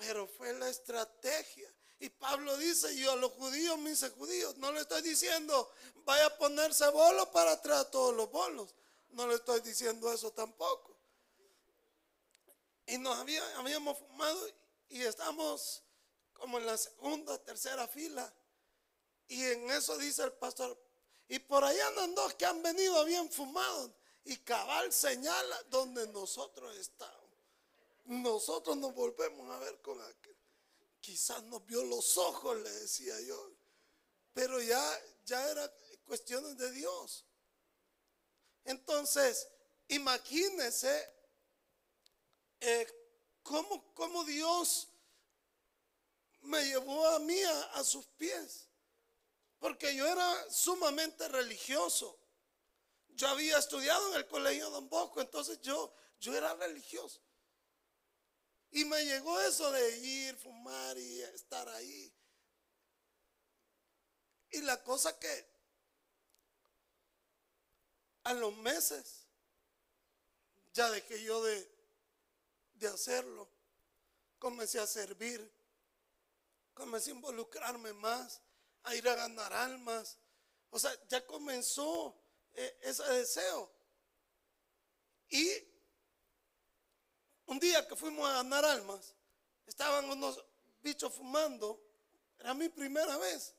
Pero 0.00 0.26
fue 0.26 0.52
la 0.54 0.68
estrategia. 0.68 1.70
Y 1.98 2.08
Pablo 2.08 2.56
dice, 2.56 2.96
yo 2.96 3.12
a 3.12 3.16
los 3.16 3.32
judíos 3.32 3.78
me 3.78 3.90
hice 3.90 4.08
judíos. 4.10 4.56
No 4.56 4.72
le 4.72 4.80
estoy 4.80 5.02
diciendo, 5.02 5.70
vaya 6.06 6.26
a 6.26 6.38
ponerse 6.38 6.88
bolo 6.88 7.30
para 7.30 7.60
traer 7.60 7.84
todos 7.90 8.14
los 8.14 8.30
bolos. 8.30 8.74
No 9.10 9.26
le 9.26 9.34
estoy 9.34 9.60
diciendo 9.60 10.10
eso 10.10 10.30
tampoco. 10.32 10.96
Y 12.86 12.96
nos 12.96 13.18
habíamos 13.18 13.98
fumado 13.98 14.48
y 14.88 15.02
estamos 15.02 15.82
como 16.32 16.58
en 16.58 16.64
la 16.64 16.78
segunda, 16.78 17.36
tercera 17.38 17.86
fila. 17.86 18.32
Y 19.28 19.44
en 19.44 19.70
eso 19.70 19.98
dice 19.98 20.22
el 20.24 20.32
pastor, 20.32 20.76
y 21.28 21.38
por 21.38 21.62
allá 21.62 21.86
andan 21.88 22.14
dos 22.14 22.34
que 22.34 22.46
han 22.46 22.62
venido 22.62 23.04
bien 23.04 23.30
fumados. 23.30 23.90
Y 24.24 24.38
cabal 24.38 24.92
señala 24.92 25.62
donde 25.64 26.06
nosotros 26.08 26.74
estamos. 26.76 27.19
Nosotros 28.10 28.76
nos 28.76 28.92
volvemos 28.92 29.48
a 29.50 29.58
ver 29.60 29.80
con 29.82 30.00
aquel. 30.02 30.36
Quizás 31.00 31.44
nos 31.44 31.64
vio 31.64 31.84
los 31.84 32.18
ojos, 32.18 32.56
le 32.56 32.68
decía 32.68 33.14
yo. 33.20 33.52
Pero 34.34 34.60
ya, 34.60 35.00
ya 35.24 35.48
era 35.48 35.72
cuestiones 36.04 36.58
de 36.58 36.72
Dios. 36.72 37.24
Entonces, 38.64 39.46
imagínense 39.86 41.08
eh, 42.58 42.84
cómo, 43.44 44.24
Dios 44.24 44.88
me 46.40 46.64
llevó 46.64 47.06
a 47.06 47.20
mí 47.20 47.40
a, 47.74 47.84
sus 47.84 48.06
pies. 48.06 48.66
Porque 49.60 49.94
yo 49.94 50.08
era 50.08 50.50
sumamente 50.50 51.28
religioso. 51.28 52.18
Yo 53.10 53.28
había 53.28 53.56
estudiado 53.56 54.08
en 54.08 54.14
el 54.14 54.26
colegio 54.26 54.68
Don 54.70 54.88
Bosco, 54.88 55.20
entonces 55.20 55.60
yo, 55.60 55.94
yo 56.18 56.34
era 56.36 56.54
religioso. 56.54 57.20
Y 58.70 58.84
me 58.84 59.04
llegó 59.04 59.40
eso 59.40 59.70
de 59.72 59.98
ir, 59.98 60.36
fumar 60.36 60.96
y 60.96 61.22
estar 61.22 61.68
ahí. 61.68 62.12
Y 64.50 64.60
la 64.62 64.82
cosa 64.82 65.18
que 65.18 65.50
a 68.24 68.34
los 68.34 68.56
meses 68.58 69.26
ya 70.72 70.90
dejé 70.90 71.22
yo 71.22 71.42
de, 71.42 71.68
de 72.74 72.88
hacerlo. 72.88 73.48
Comencé 74.38 74.78
a 74.78 74.86
servir, 74.86 75.52
comencé 76.72 77.10
a 77.10 77.14
involucrarme 77.14 77.92
más, 77.92 78.40
a 78.84 78.94
ir 78.94 79.08
a 79.08 79.14
ganar 79.14 79.52
almas. 79.52 80.18
O 80.70 80.78
sea, 80.78 80.92
ya 81.08 81.26
comenzó 81.26 82.16
eh, 82.54 82.78
ese 82.82 83.02
deseo. 83.04 83.70
Y 85.28 85.69
un 87.50 87.58
día 87.58 87.86
que 87.86 87.96
fuimos 87.96 88.28
a 88.30 88.34
ganar 88.34 88.64
almas, 88.64 89.12
estaban 89.66 90.08
unos 90.08 90.40
bichos 90.80 91.12
fumando, 91.12 91.82
era 92.38 92.54
mi 92.54 92.68
primera 92.68 93.16
vez. 93.18 93.54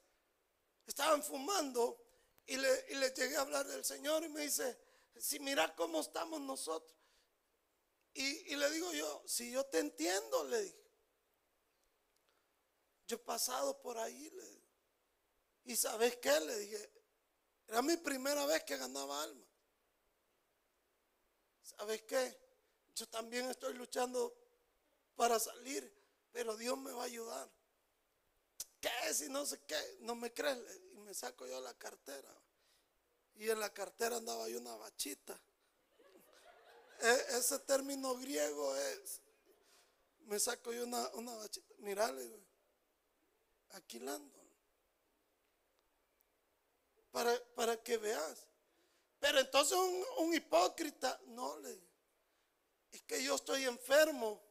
Estaban 0.88 1.22
fumando 1.22 2.02
y 2.46 2.56
le, 2.56 2.86
y 2.90 2.96
le 2.96 3.12
llegué 3.12 3.36
a 3.36 3.42
hablar 3.42 3.68
del 3.68 3.84
Señor 3.84 4.24
y 4.24 4.30
me 4.30 4.42
dice, 4.42 4.80
si 5.20 5.40
mira 5.40 5.76
cómo 5.76 6.00
estamos 6.00 6.40
nosotros. 6.40 6.98
Y, 8.14 8.56
le 8.56 8.70
digo 8.72 8.94
yo, 8.94 9.24
si 9.26 9.52
yo 9.52 9.66
te 9.66 9.80
entiendo, 9.80 10.46
le 10.46 10.62
dije. 10.62 10.92
Yo 13.08 13.18
he 13.18 13.20
pasado 13.20 13.82
por 13.82 13.98
ahí. 13.98 14.32
Y 15.66 15.76
sabes 15.76 16.16
qué, 16.18 16.40
le 16.40 16.60
dije, 16.60 16.92
era 17.68 17.82
mi 17.82 17.98
primera 17.98 18.46
vez 18.46 18.64
que 18.64 18.78
ganaba 18.78 19.22
alma. 19.24 19.46
¿Sabes 21.62 22.02
qué? 22.04 22.51
Yo 22.96 23.08
también 23.08 23.50
estoy 23.50 23.74
luchando 23.74 24.34
para 25.16 25.40
salir, 25.40 25.92
pero 26.32 26.58
Dios 26.58 26.78
me 26.78 26.92
va 26.92 27.04
a 27.04 27.06
ayudar. 27.06 27.50
¿Qué? 28.80 29.14
Si 29.14 29.30
no 29.30 29.46
sé 29.46 29.60
qué, 29.68 29.98
no 30.02 30.16
me 30.16 30.34
crees. 30.34 30.58
Y 30.94 30.98
me 31.00 31.14
saco 31.14 31.46
yo 31.46 31.60
la 31.62 31.74
cartera. 31.76 32.34
Y 33.36 33.50
en 33.50 33.60
la 33.60 33.74
cartera 33.74 34.18
andaba 34.18 34.50
yo 34.50 34.60
una 34.60 34.76
bachita. 34.76 35.40
E, 37.00 37.38
ese 37.38 37.60
término 37.60 38.16
griego 38.16 38.76
es, 38.76 39.22
me 40.26 40.40
saco 40.40 40.72
yo 40.74 40.84
una, 40.84 41.08
una 41.14 41.36
bachita, 41.36 41.74
mirale, 41.80 42.30
alquilando. 43.70 44.40
Para, 47.12 47.38
para 47.56 47.82
que 47.82 47.98
veas. 47.98 48.48
Pero 49.20 49.40
entonces 49.40 49.78
un, 49.78 50.04
un 50.20 50.34
hipócrita, 50.34 51.20
no 51.28 51.58
le, 51.60 51.91
es 52.92 53.02
que 53.04 53.24
yo 53.24 53.36
estoy 53.36 53.66
enfermo 53.66 54.42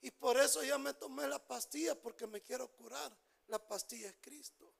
y 0.00 0.10
por 0.10 0.38
eso 0.38 0.62
ya 0.62 0.78
me 0.78 0.94
tomé 0.94 1.26
la 1.26 1.44
pastilla 1.44 2.00
porque 2.00 2.26
me 2.26 2.42
quiero 2.42 2.70
curar. 2.72 3.16
La 3.48 3.58
pastilla 3.58 4.08
es 4.08 4.16
Cristo. 4.20 4.72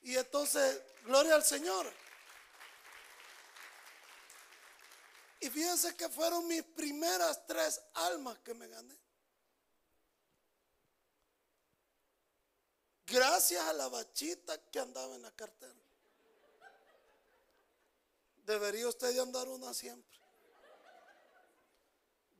Y 0.00 0.16
entonces, 0.16 0.82
gloria 1.04 1.34
al 1.34 1.44
Señor. 1.44 1.92
Y 5.40 5.48
fíjense 5.48 5.96
que 5.96 6.08
fueron 6.08 6.46
mis 6.46 6.62
primeras 6.62 7.46
tres 7.46 7.80
almas 7.94 8.38
que 8.40 8.54
me 8.54 8.66
gané. 8.68 8.98
Gracias 13.06 13.64
a 13.66 13.72
la 13.72 13.88
bachita 13.88 14.70
que 14.70 14.78
andaba 14.78 15.16
en 15.16 15.22
la 15.22 15.32
cartera. 15.32 15.74
Debería 18.36 18.88
usted 18.88 19.12
de 19.14 19.20
andar 19.20 19.48
una 19.48 19.72
siempre. 19.74 20.09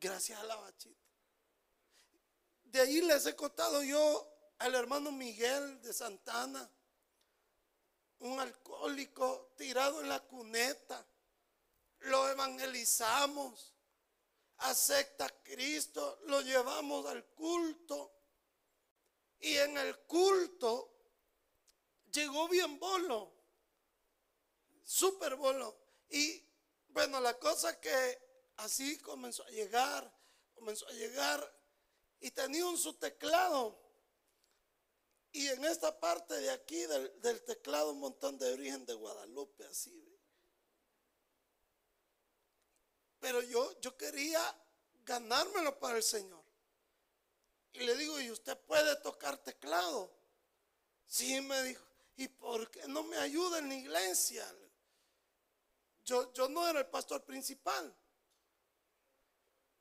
Gracias 0.00 0.38
a 0.38 0.44
la 0.44 0.56
bachita. 0.56 0.98
De 2.64 2.80
ahí 2.80 3.00
les 3.02 3.26
he 3.26 3.36
contado 3.36 3.82
yo 3.82 4.26
al 4.58 4.74
hermano 4.74 5.12
Miguel 5.12 5.82
de 5.82 5.92
Santana, 5.92 6.70
un 8.20 8.38
alcohólico 8.38 9.52
tirado 9.56 10.00
en 10.00 10.08
la 10.08 10.20
cuneta 10.20 11.06
lo 12.00 12.28
evangelizamos, 12.28 13.74
acepta 14.58 15.26
a 15.26 15.42
Cristo, 15.42 16.20
lo 16.26 16.40
llevamos 16.40 17.06
al 17.06 17.24
culto. 17.26 18.12
Y 19.40 19.56
en 19.56 19.76
el 19.78 19.98
culto 20.00 20.92
llegó 22.12 22.48
bien 22.48 22.78
bolo, 22.78 23.32
súper 24.82 25.36
bolo. 25.36 25.76
Y 26.10 26.42
bueno, 26.88 27.20
la 27.20 27.38
cosa 27.38 27.80
que 27.80 28.29
así 28.60 28.98
comenzó 28.98 29.44
a 29.44 29.50
llegar, 29.50 30.12
comenzó 30.54 30.86
a 30.88 30.92
llegar 30.92 31.60
y 32.20 32.30
tenía 32.30 32.66
un 32.66 32.78
su 32.78 32.94
teclado. 32.94 33.78
Y 35.32 35.46
en 35.48 35.64
esta 35.64 35.98
parte 35.98 36.34
de 36.34 36.50
aquí 36.50 36.86
del, 36.86 37.20
del 37.20 37.44
teclado 37.44 37.92
un 37.92 38.00
montón 38.00 38.38
de 38.38 38.52
origen 38.52 38.84
de 38.84 38.94
Guadalupe, 38.94 39.64
así. 39.66 40.06
Pero 43.20 43.42
yo, 43.42 43.78
yo 43.80 43.96
quería 43.96 44.40
ganármelo 45.04 45.78
para 45.78 45.98
el 45.98 46.02
Señor. 46.02 46.42
Y 47.72 47.80
le 47.80 47.94
digo, 47.96 48.20
¿y 48.20 48.30
usted 48.30 48.58
puede 48.58 48.96
tocar 48.96 49.38
teclado? 49.38 50.10
Sí, 51.06 51.40
me 51.40 51.62
dijo. 51.62 51.84
¿Y 52.16 52.28
por 52.28 52.70
qué 52.70 52.86
no 52.88 53.02
me 53.04 53.16
ayuda 53.16 53.58
en 53.58 53.68
la 53.68 53.74
iglesia? 53.74 54.46
Yo, 56.04 56.32
yo 56.32 56.48
no 56.48 56.68
era 56.68 56.80
el 56.80 56.86
pastor 56.86 57.24
principal. 57.24 57.94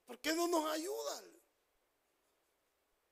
¿Por 0.10 0.18
qué 0.22 0.34
no 0.34 0.48
nos 0.48 0.66
ayuda? 0.72 1.24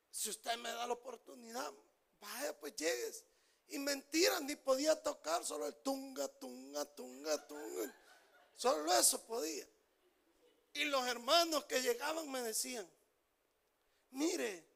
Si 0.09 0.31
usted 0.31 0.57
me 0.57 0.71
da 0.71 0.87
la 0.87 0.93
oportunidad, 0.93 1.71
vaya, 2.19 2.59
pues 2.59 2.75
llegues. 2.75 3.23
Y 3.67 3.77
mentira, 3.77 4.39
ni 4.39 4.55
podía 4.55 4.99
tocar, 5.03 5.45
solo 5.45 5.67
el 5.67 5.75
tunga, 5.75 6.27
tunga, 6.27 6.85
tunga, 6.95 7.45
tunga. 7.45 7.95
Solo 8.55 8.91
eso 8.93 9.23
podía. 9.27 9.69
Y 10.73 10.85
los 10.85 11.05
hermanos 11.05 11.65
que 11.65 11.83
llegaban 11.83 12.31
me 12.31 12.41
decían, 12.41 12.91
mire, 14.09 14.67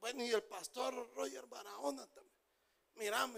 bueno, 0.00 0.24
y 0.24 0.30
el 0.30 0.44
pastor 0.44 0.94
Roger 1.14 1.44
Barahona 1.44 2.06
también, 2.06 2.40
mira, 2.94 3.30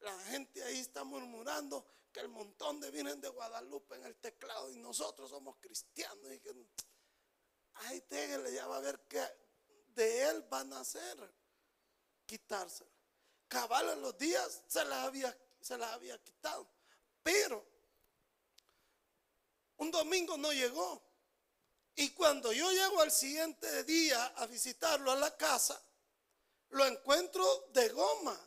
la 0.00 0.18
gente 0.30 0.64
ahí 0.64 0.78
está 0.78 1.04
murmurando 1.04 1.86
que 2.10 2.20
el 2.20 2.28
montón 2.28 2.80
de 2.80 2.90
vienen 2.90 3.20
de 3.20 3.28
Guadalupe 3.28 3.96
en 3.96 4.04
el 4.06 4.16
teclado 4.16 4.70
y 4.70 4.76
nosotros 4.78 5.28
somos 5.28 5.58
cristianos. 5.58 6.32
Y 6.32 6.40
que, 6.40 6.54
ay, 7.74 8.04
déjele, 8.08 8.52
ya 8.52 8.66
va 8.66 8.76
a 8.76 8.80
ver 8.80 9.00
que 9.08 9.22
de 9.94 10.28
él 10.28 10.42
van 10.50 10.72
a 10.72 10.80
hacer 10.80 11.34
quitárselo. 12.26 12.90
Cabal 13.48 13.90
en 13.90 14.02
los 14.02 14.16
días 14.18 14.62
se 14.66 14.84
las 14.84 15.04
había, 15.04 15.36
se 15.60 15.78
las 15.78 15.92
había 15.92 16.18
quitado. 16.22 16.68
Pero 17.22 17.64
un 19.76 19.90
domingo 19.90 20.36
no 20.36 20.52
llegó. 20.52 21.02
Y 21.96 22.10
cuando 22.10 22.52
yo 22.52 22.70
llego 22.72 23.00
al 23.02 23.12
siguiente 23.12 23.84
día 23.84 24.26
a 24.36 24.46
visitarlo 24.46 25.12
a 25.12 25.16
la 25.16 25.36
casa, 25.36 25.80
lo 26.70 26.84
encuentro 26.86 27.68
de 27.72 27.88
goma. 27.90 28.38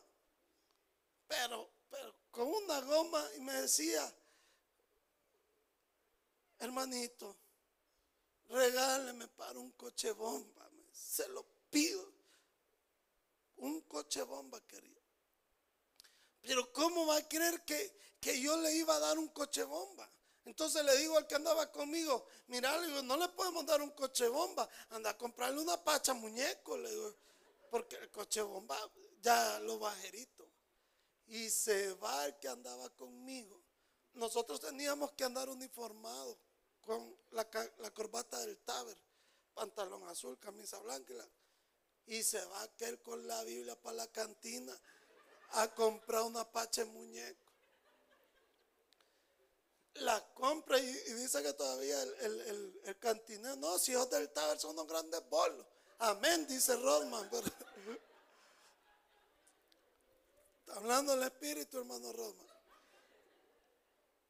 Pero, 1.27 1.69
pero 1.89 2.13
con 2.31 2.47
una 2.47 2.81
goma 2.81 3.25
y 3.37 3.41
me 3.41 3.53
decía, 3.53 4.13
hermanito, 6.59 7.37
regáleme 8.49 9.27
para 9.29 9.59
un 9.59 9.71
coche 9.71 10.11
bomba, 10.11 10.69
se 10.91 11.27
lo 11.29 11.45
pido. 11.69 12.13
Un 13.57 13.81
coche 13.81 14.21
bomba 14.23 14.61
quería. 14.67 15.01
Pero 16.41 16.71
¿cómo 16.71 17.07
va 17.07 17.17
a 17.17 17.27
creer 17.27 17.63
que, 17.65 17.97
que 18.19 18.39
yo 18.39 18.55
le 18.57 18.73
iba 18.75 18.95
a 18.95 18.99
dar 18.99 19.17
un 19.17 19.29
coche 19.29 19.63
bomba? 19.63 20.09
Entonces 20.45 20.83
le 20.85 20.95
digo 20.97 21.17
al 21.17 21.27
que 21.27 21.35
andaba 21.35 21.69
conmigo, 21.71 22.25
mira, 22.47 22.77
le 22.77 22.87
digo, 22.87 23.01
no 23.01 23.17
le 23.17 23.27
podemos 23.29 23.65
dar 23.65 23.81
un 23.81 23.91
coche 23.91 24.29
bomba, 24.29 24.69
anda 24.91 25.09
a 25.09 25.17
comprarle 25.17 25.59
una 25.59 25.83
pacha 25.83 26.13
muñeco, 26.13 26.77
le 26.77 26.89
digo, 26.89 27.15
porque 27.69 27.97
el 27.97 28.09
coche 28.11 28.41
bomba 28.41 28.77
ya 29.21 29.59
lo 29.59 29.77
bajerito. 29.77 30.49
Y 31.27 31.49
se 31.49 31.93
va 31.95 32.27
el 32.27 32.39
que 32.39 32.47
andaba 32.47 32.89
conmigo. 32.91 33.61
Nosotros 34.13 34.61
teníamos 34.61 35.11
que 35.11 35.25
andar 35.25 35.49
uniformados 35.49 36.37
con 36.87 37.15
la, 37.31 37.45
corbata 37.93 38.39
del 38.39 38.57
Taber, 38.59 38.97
pantalón 39.53 40.07
azul, 40.07 40.39
camisa 40.39 40.79
blanca. 40.79 41.13
Y, 42.07 42.23
se 42.23 42.43
va 42.45 42.63
aquel 42.63 42.99
con 43.01 43.27
la 43.27 43.43
Biblia 43.43 43.75
para 43.75 43.97
la 43.97 44.07
cantina 44.07 44.73
a 45.51 45.67
comprar 45.75 46.23
una 46.23 46.49
pacha 46.49 46.85
muñeco 46.85 47.45
la 49.95 50.23
compra 50.35 50.79
y, 50.79 50.85
dice 50.85 51.41
que 51.41 51.53
todavía 51.53 52.01
el, 52.03 52.79
el, 52.83 52.99
cantinero, 52.99 53.55
no, 53.55 53.79
si 53.79 53.93
hijos 53.93 54.09
del 54.11 54.29
Taber 54.29 54.59
son 54.59 54.71
unos 54.71 54.87
grandes 54.87 55.27
bolos. 55.27 55.65
Amén, 55.99 56.45
dice 56.47 56.75
Rodman. 56.75 57.27
está 60.59 60.75
hablando 60.75 61.13
el 61.15 61.23
Espíritu, 61.23 61.79
hermano 61.79 62.13
Rodman. 62.13 62.47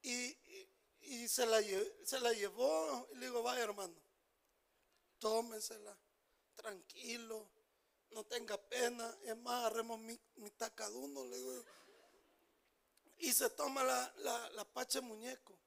Y, 0.03 0.37
se, 1.27 1.45
la, 1.45 1.61
se 2.03 2.19
la 2.19 2.33
llevó 2.33 3.07
y 3.13 3.15
le 3.17 3.27
digo, 3.27 3.43
vaya 3.43 3.63
hermano, 3.63 3.95
tómesela, 5.19 5.97
tranquilo, 6.55 7.49
no 8.11 8.23
tenga 8.25 8.57
pena. 8.57 9.17
Es 9.23 9.37
más, 9.37 9.59
agarremos 9.61 9.99
mi, 9.99 10.19
mi 10.35 10.51
tacaduno, 10.51 11.25
le 11.25 11.37
digo 11.37 11.63
y 13.19 13.33
se 13.33 13.49
toma 13.49 13.83
la, 13.83 14.49
la, 14.51 14.65
pache 14.65 15.01
muñeco. 15.01 15.57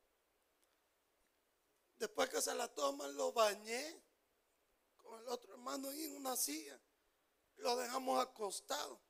Después 1.99 2.29
que 2.29 2.41
se 2.41 2.55
la 2.55 2.69
toma, 2.69 3.09
lo 3.09 3.33
bañé 3.33 4.03
con 4.97 5.21
el 5.21 5.29
otro 5.29 5.53
hermano 5.53 5.89
ahí 5.89 6.05
en 6.05 6.17
una 6.17 6.37
silla. 6.37 6.81
Lo 7.57 7.77
dejamos 7.77 8.23
acostado. 8.23 9.01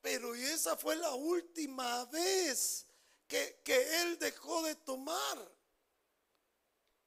Pero 0.00 0.34
esa 0.34 0.76
fue 0.76 0.94
la 0.96 1.14
última 1.14 2.04
vez 2.06 2.86
que, 3.26 3.60
él 4.02 4.18
dejó 4.18 4.62
de 4.62 4.74
tomar. 4.76 5.55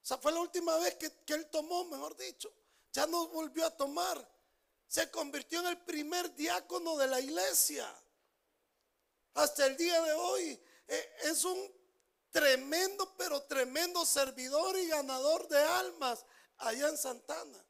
O 0.02 0.06
sea, 0.06 0.18
fue 0.18 0.32
la 0.32 0.40
última 0.40 0.76
vez 0.78 0.96
que, 0.96 1.10
que 1.24 1.34
él 1.34 1.48
tomó, 1.50 1.84
mejor 1.84 2.16
dicho. 2.16 2.52
Ya 2.92 3.06
no 3.06 3.28
volvió 3.28 3.66
a 3.66 3.76
tomar. 3.76 4.28
Se 4.86 5.10
convirtió 5.10 5.60
en 5.60 5.66
el 5.66 5.78
primer 5.78 6.34
diácono 6.34 6.96
de 6.96 7.06
la 7.06 7.20
iglesia. 7.20 7.86
Hasta 9.34 9.66
el 9.66 9.76
día 9.76 10.00
de 10.02 10.12
hoy 10.12 10.60
eh, 10.88 11.16
es 11.24 11.44
un 11.44 11.72
tremendo, 12.30 13.14
pero 13.16 13.42
tremendo 13.44 14.04
servidor 14.04 14.76
y 14.78 14.88
ganador 14.88 15.48
de 15.48 15.58
almas 15.58 16.24
allá 16.56 16.88
en 16.88 16.98
Santana. 16.98 17.64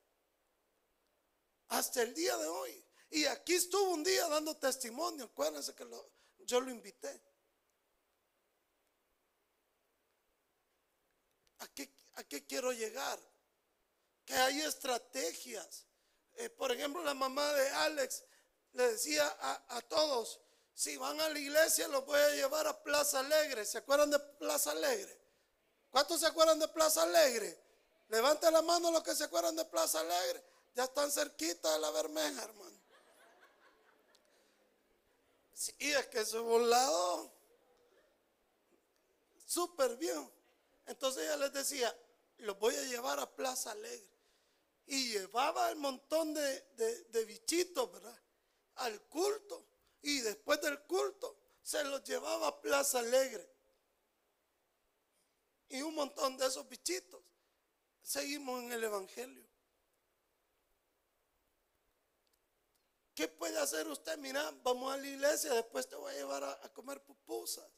Hasta 1.68 2.02
el 2.02 2.14
día 2.14 2.36
de 2.38 2.46
hoy. 2.46 2.84
Y 3.10 3.24
aquí 3.26 3.54
estuvo 3.54 3.90
un 3.90 4.04
día 4.04 4.26
dando 4.28 4.56
testimonio. 4.56 5.26
Acuérdense 5.26 5.74
que 5.74 5.86
yo 6.38 6.60
lo 6.60 6.70
invité. 6.70 7.20
¿A 12.20 12.24
qué, 12.24 12.46
quiero 12.46 12.70
llegar? 12.72 13.18
Que 14.26 14.34
hay 14.34 14.60
estrategias. 14.60 15.86
Eh, 16.34 16.50
por 16.50 16.70
ejemplo, 16.70 17.02
la 17.02 17.14
mamá 17.14 17.50
de 17.54 17.68
Alex 17.70 18.24
le 18.72 18.92
decía 18.92 19.26
a, 19.40 19.80
todos, 19.88 20.38
si 20.74 20.98
van 20.98 21.18
a 21.18 21.30
la 21.30 21.38
iglesia, 21.38 21.88
los 21.88 22.04
voy 22.04 22.20
a 22.20 22.30
llevar 22.34 22.66
a 22.66 22.82
Plaza 22.82 23.20
Alegre. 23.20 23.64
¿Se 23.64 23.78
acuerdan 23.78 24.10
de 24.10 24.18
Plaza 24.18 24.72
Alegre? 24.72 25.18
¿Cuántos 25.90 26.20
se 26.20 26.26
acuerdan 26.26 26.58
de 26.58 26.68
Plaza 26.68 27.04
Alegre? 27.04 27.58
Levante 28.08 28.50
la 28.50 28.60
mano 28.60 28.90
los 28.90 29.02
que 29.02 29.14
se 29.14 29.24
acuerdan 29.24 29.56
de 29.56 29.64
Plaza 29.64 30.00
Alegre. 30.00 30.44
Ya 30.74 30.84
están 30.84 31.10
cerquita 31.10 31.72
de 31.72 31.78
la 31.78 31.90
Bermeja, 31.90 32.44
hermano. 32.44 32.80
Sí, 35.54 35.74
es 35.78 36.06
que 36.08 36.20
un 36.36 36.44
volado 36.44 37.32
súper 39.46 39.96
bien. 39.96 40.30
Entonces 40.86 41.22
ella 41.22 41.36
les 41.36 41.52
decía, 41.52 41.96
los 42.40 42.58
voy 42.58 42.74
a 42.74 42.82
llevar 42.84 43.18
a 43.20 43.34
Plaza 43.34 43.72
Alegre. 43.72 44.10
Y 44.86 45.12
llevaba 45.12 45.70
el 45.70 45.76
montón 45.76 46.34
de, 46.34 46.60
de 47.10 47.24
bichitos, 47.24 47.92
¿verdad? 47.92 48.18
Al 48.76 49.00
culto 49.02 49.66
y 50.02 50.20
después 50.20 50.60
del 50.60 50.80
culto 50.82 51.36
se 51.62 51.84
los 51.84 52.02
llevaba 52.04 52.48
a 52.48 52.60
Plaza 52.60 53.00
Alegre. 53.00 53.48
Y 55.68 55.82
un 55.82 55.94
montón 55.94 56.36
de 56.36 56.46
esos 56.46 56.68
bichitos. 56.68 57.22
Seguimos 58.02 58.62
en 58.62 58.72
el 58.72 58.82
Evangelio. 58.82 59.46
¿Qué 63.14 63.28
puede 63.28 63.58
hacer 63.58 63.86
usted? 63.86 64.16
Mira, 64.18 64.50
vamos 64.62 64.92
a 64.92 64.96
la 64.96 65.06
iglesia, 65.06 65.52
después 65.52 65.86
te 65.86 65.94
voy 65.94 66.12
a 66.12 66.16
llevar 66.16 66.42
a, 66.42 66.72
comer 66.72 67.04
pupusas. 67.04 67.68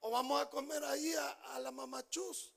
O 0.00 0.10
vamos 0.10 0.40
a 0.40 0.48
comer 0.48 0.82
ahí 0.84 1.12
a, 1.14 1.58
la 1.60 1.70
mamachus. 1.70 2.54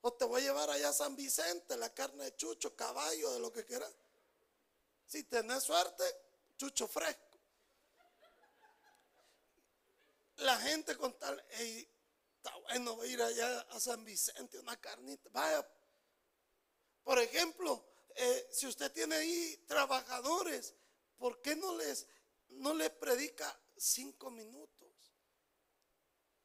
O 0.00 0.12
te 0.12 0.24
voy 0.24 0.40
a 0.42 0.44
llevar 0.44 0.70
allá 0.70 0.90
a 0.90 0.92
San 0.92 1.16
Vicente, 1.16 1.76
la 1.76 1.92
carne 1.92 2.24
de 2.24 2.36
chucho, 2.36 2.74
caballo, 2.76 3.32
de 3.32 3.40
lo 3.40 3.52
que 3.52 3.64
quieras. 3.64 3.92
Si 5.06 5.24
tenés 5.24 5.64
suerte, 5.64 6.04
chucho 6.56 6.86
fresco. 6.86 7.28
la 10.38 10.56
gente 10.58 10.96
con 10.96 11.18
tal, 11.18 11.42
está 11.50 12.56
bueno 12.68 13.04
ir 13.04 13.20
allá 13.22 13.60
a 13.60 13.80
San 13.80 14.04
Vicente, 14.04 14.58
una 14.58 14.76
carnita. 14.76 15.28
Vaya, 15.32 15.68
por 17.02 17.18
ejemplo, 17.18 17.84
eh, 18.14 18.48
si 18.50 18.66
usted 18.66 18.92
tiene 18.92 19.16
ahí 19.16 19.64
trabajadores, 19.66 20.74
¿por 21.16 21.40
qué 21.40 21.56
no 21.56 21.76
les, 21.76 22.06
no 22.50 22.74
les 22.74 22.90
predica 22.90 23.58
cinco 23.76 24.30
minutos? 24.30 24.88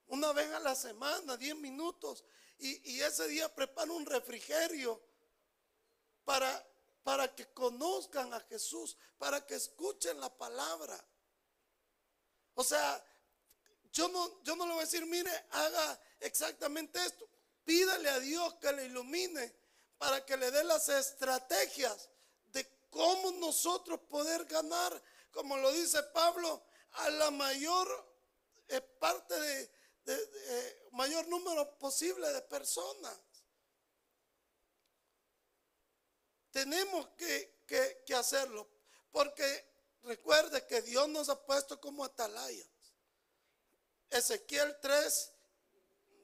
Una 0.08 0.32
vez 0.34 0.51
a 0.51 0.60
la 0.60 0.76
semana, 0.76 1.38
diez 1.38 1.56
minutos. 1.56 2.24
Y, 2.60 3.01
ese 3.01 3.28
día 3.28 3.54
prepara 3.54 3.91
un 3.91 4.06
refrigerio 4.06 5.01
para, 6.24 6.66
para 7.04 7.34
que 7.36 7.51
conozcan 7.54 8.34
a 8.34 8.39
Jesús, 8.41 8.95
para 9.18 9.45
que 9.45 9.56
escuchen 9.56 10.20
la 10.20 10.30
palabra. 10.30 11.04
O 12.56 12.64
sea, 12.64 13.04
yo 13.91 14.08
no, 14.08 14.41
yo 14.43 14.56
no 14.56 14.66
le 14.66 14.74
voy 14.74 14.82
a 14.82 14.86
decir, 14.86 15.06
mire, 15.06 15.32
haga 15.51 15.99
exactamente 16.22 17.04
esto. 17.04 17.28
Pídale 17.66 18.10
a 18.10 18.20
Dios 18.20 18.56
que 18.56 18.72
le 18.72 18.86
ilumine 18.86 19.54
para 19.97 20.26
que 20.26 20.36
le 20.36 20.51
dé 20.51 20.64
las 20.64 20.89
estrategias 20.89 22.10
de 22.47 22.68
cómo 22.89 23.32
nosotros 23.32 23.99
poder 24.10 24.45
ganar, 24.45 25.01
como 25.32 25.58
lo 25.58 25.72
dice 25.72 26.01
Pablo, 26.14 26.64
a 26.91 27.10
la 27.10 27.32
mayor 27.32 28.14
eh, 28.68 28.82
parte 28.82 29.39
de, 29.39 29.72
eh, 30.06 30.83
mayor 30.94 31.28
número 31.28 31.78
posible 31.78 32.32
de 32.32 32.41
personas. 32.44 33.20
Tenemos 36.52 37.08
que, 37.18 37.64
que 38.06 38.16
hacerlo, 38.16 38.68
porque 39.12 39.66
recuerde 40.04 40.66
que 40.68 40.82
Dios 40.82 41.10
nos 41.10 41.30
ha 41.30 41.46
puesto 41.46 41.80
como 41.82 42.04
atalaya. 42.04 42.66
Ezequiel 44.10 44.78
3, 44.80 45.32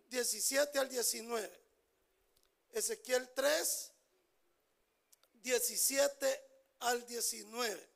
17 0.10 0.80
al 0.80 0.90
19. 0.90 1.64
Ezequiel 2.72 3.28
3, 3.34 3.92
17 5.42 6.50
al 6.82 7.06
19. 7.08 7.90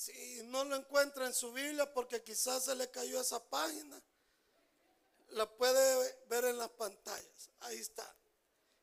Si 0.00 0.42
no 0.44 0.64
lo 0.64 0.76
encuentra 0.76 1.26
en 1.26 1.34
su 1.34 1.52
Biblia 1.52 1.92
porque 1.92 2.22
quizás 2.22 2.64
se 2.64 2.74
le 2.74 2.90
cayó 2.90 3.20
esa 3.20 3.38
página, 3.50 4.00
la 5.28 5.46
puede 5.58 6.24
ver 6.26 6.46
en 6.46 6.56
las 6.56 6.70
pantallas. 6.70 7.50
Ahí 7.60 7.76
está. 7.76 8.16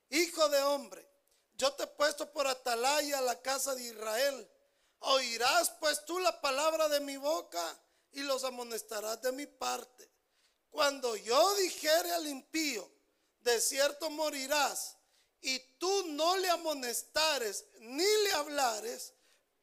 Hijo 0.09 0.47
de 0.49 0.61
hombre 0.61 1.09
yo 1.57 1.73
te 1.73 1.83
he 1.83 1.87
puesto 1.87 2.31
por 2.31 2.47
atalaya 2.47 3.17
a 3.17 3.21
la 3.21 3.41
casa 3.41 3.73
de 3.73 3.83
Israel. 3.83 4.47
Oirás 4.99 5.71
pues 5.79 6.05
tú 6.05 6.19
la 6.19 6.39
palabra 6.39 6.87
de 6.87 6.99
mi 6.99 7.17
boca 7.17 7.79
y 8.11 8.21
los 8.21 8.43
amonestarás 8.43 9.19
de 9.23 9.31
mi 9.31 9.47
parte. 9.47 10.07
Cuando 10.69 11.15
yo 11.15 11.55
dijere 11.55 12.11
al 12.11 12.27
impío, 12.27 12.87
de 13.39 13.59
cierto 13.59 14.11
morirás, 14.11 14.97
y 15.41 15.57
tú 15.79 16.03
no 16.09 16.37
le 16.37 16.49
amonestares 16.49 17.65
ni 17.79 18.05
le 18.05 18.31
hablares, 18.33 19.13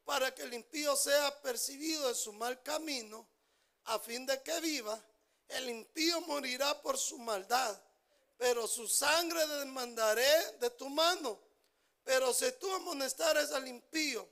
para 0.05 0.33
que 0.33 0.43
el 0.43 0.53
impío 0.53 0.95
sea 0.95 1.41
percibido 1.41 2.07
de 2.07 2.15
su 2.15 2.31
mal 2.31 2.61
camino, 2.61 3.27
a 3.85 3.99
fin 3.99 4.25
de 4.25 4.41
que 4.41 4.59
viva, 4.61 5.03
el 5.47 5.69
impío 5.69 6.21
morirá 6.21 6.81
por 6.81 6.97
su 6.97 7.17
maldad, 7.17 7.81
pero 8.37 8.67
su 8.67 8.87
sangre 8.87 9.45
demandaré 9.47 10.53
de 10.59 10.69
tu 10.71 10.89
mano. 10.89 11.39
Pero 12.03 12.33
si 12.33 12.51
tú 12.53 12.71
amonestares 12.71 13.51
al 13.51 13.67
impío 13.67 14.27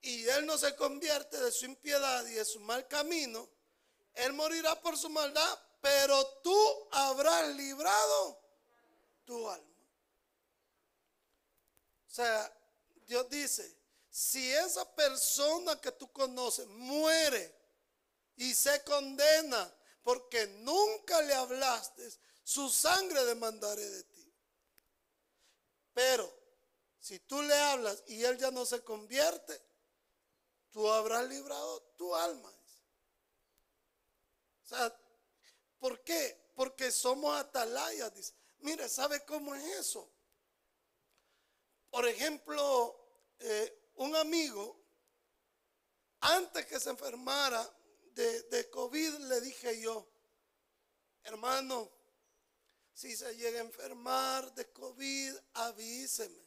y 0.00 0.26
él 0.28 0.46
no 0.46 0.58
se 0.58 0.74
convierte 0.74 1.40
de 1.40 1.52
su 1.52 1.64
impiedad 1.64 2.26
y 2.26 2.32
de 2.32 2.44
su 2.44 2.60
mal 2.60 2.86
camino, 2.88 3.48
él 4.14 4.32
morirá 4.32 4.80
por 4.80 4.96
su 4.96 5.08
maldad, 5.10 5.58
pero 5.80 6.26
tú 6.42 6.88
habrás 6.90 7.48
librado 7.54 8.40
tu 9.24 9.48
alma. 9.48 9.74
O 12.08 12.10
sea, 12.10 12.52
Dios 13.06 13.28
dice, 13.28 13.76
si 14.14 14.48
esa 14.52 14.88
persona 14.94 15.80
que 15.80 15.90
tú 15.90 16.12
conoces 16.12 16.68
muere 16.68 17.52
y 18.36 18.54
se 18.54 18.84
condena 18.84 19.76
porque 20.04 20.46
nunca 20.46 21.20
le 21.22 21.34
hablaste, 21.34 22.08
su 22.44 22.70
sangre 22.70 23.24
demandaré 23.24 23.84
de 23.90 24.04
ti. 24.04 24.32
Pero 25.92 26.32
si 27.00 27.18
tú 27.18 27.42
le 27.42 27.56
hablas 27.56 28.04
y 28.06 28.22
él 28.22 28.38
ya 28.38 28.52
no 28.52 28.64
se 28.64 28.84
convierte, 28.84 29.60
tú 30.70 30.88
habrás 30.88 31.28
librado 31.28 31.82
tu 31.96 32.14
alma. 32.14 32.54
O 34.62 34.66
sea, 34.68 34.96
¿por 35.80 36.04
qué? 36.04 36.52
Porque 36.54 36.92
somos 36.92 37.36
atalayas. 37.36 38.14
Dice. 38.14 38.32
Mire, 38.58 38.88
¿sabe 38.88 39.24
cómo 39.24 39.56
es 39.56 39.64
eso? 39.64 40.08
Por 41.90 42.06
ejemplo, 42.06 42.96
eh, 43.40 43.80
un 43.96 44.14
amigo, 44.16 44.80
antes 46.20 46.66
que 46.66 46.80
se 46.80 46.90
enfermara 46.90 47.68
de, 48.14 48.70
COVID, 48.70 49.18
le 49.28 49.40
dije 49.40 49.80
yo, 49.80 50.06
hermano, 51.22 51.90
si 52.92 53.16
se 53.16 53.36
llega 53.36 53.58
a 53.58 53.64
enfermar 53.64 54.54
de 54.54 54.70
COVID, 54.72 55.34
avíseme. 55.54 56.44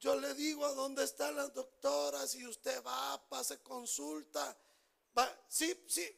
Yo 0.00 0.16
le 0.16 0.34
digo 0.34 0.64
a 0.64 0.72
dónde 0.72 1.04
están 1.04 1.36
las 1.36 1.52
doctoras 1.52 2.34
y 2.34 2.46
usted 2.46 2.82
va, 2.82 3.22
pase 3.28 3.58
consulta. 3.60 4.56
Va, 5.16 5.44
sí, 5.48 5.84
sí, 5.86 6.08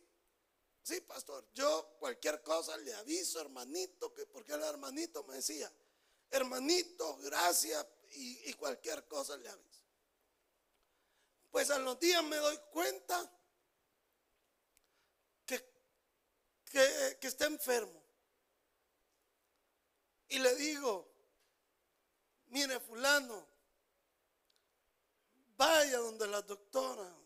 sí, 0.82 1.00
pastor. 1.00 1.48
Yo 1.52 1.96
cualquier 1.98 2.42
cosa 2.42 2.76
le 2.76 2.94
aviso, 2.94 3.40
hermanito, 3.40 4.14
que 4.14 4.26
porque 4.26 4.52
el 4.52 4.62
hermanito 4.62 5.24
me 5.24 5.34
decía, 5.34 5.70
hermanito, 6.30 7.16
gracias, 7.18 7.84
y, 8.14 8.52
cualquier 8.54 9.06
cosa 9.06 9.36
le 9.36 9.48
aviso. 9.48 9.82
Pues 11.50 11.70
a 11.70 11.78
los 11.78 11.98
días 11.98 12.22
me 12.24 12.36
doy 12.36 12.58
cuenta 12.70 13.30
que, 15.44 15.58
que, 16.64 17.18
que 17.20 17.26
está 17.26 17.46
enfermo. 17.46 18.02
Y 20.28 20.38
le 20.38 20.54
digo, 20.56 21.12
mire 22.46 22.80
fulano, 22.80 23.46
vaya 25.56 25.98
donde 25.98 26.26
la 26.26 26.40
doctora. 26.42 27.18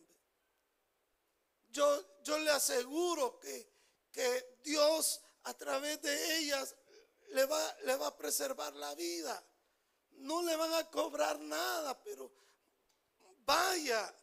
Yo, 1.69 2.23
yo 2.23 2.39
le 2.39 2.51
aseguro 2.51 3.39
que, 3.39 3.71
que 4.11 4.59
Dios 4.65 5.21
a 5.45 5.55
través 5.55 6.01
de 6.03 6.39
ellas 6.39 6.75
le 7.29 7.45
va, 7.45 7.77
le 7.85 7.97
va 7.97 8.09
a 8.09 8.17
preservar 8.17 8.75
la 8.75 8.95
vida 8.95 9.45
no 10.19 10.43
le 10.43 10.57
van 10.57 10.73
a 10.75 10.91
cobrar 10.91 11.39
nada, 11.41 12.01
pero 12.03 12.31
vaya, 13.45 14.15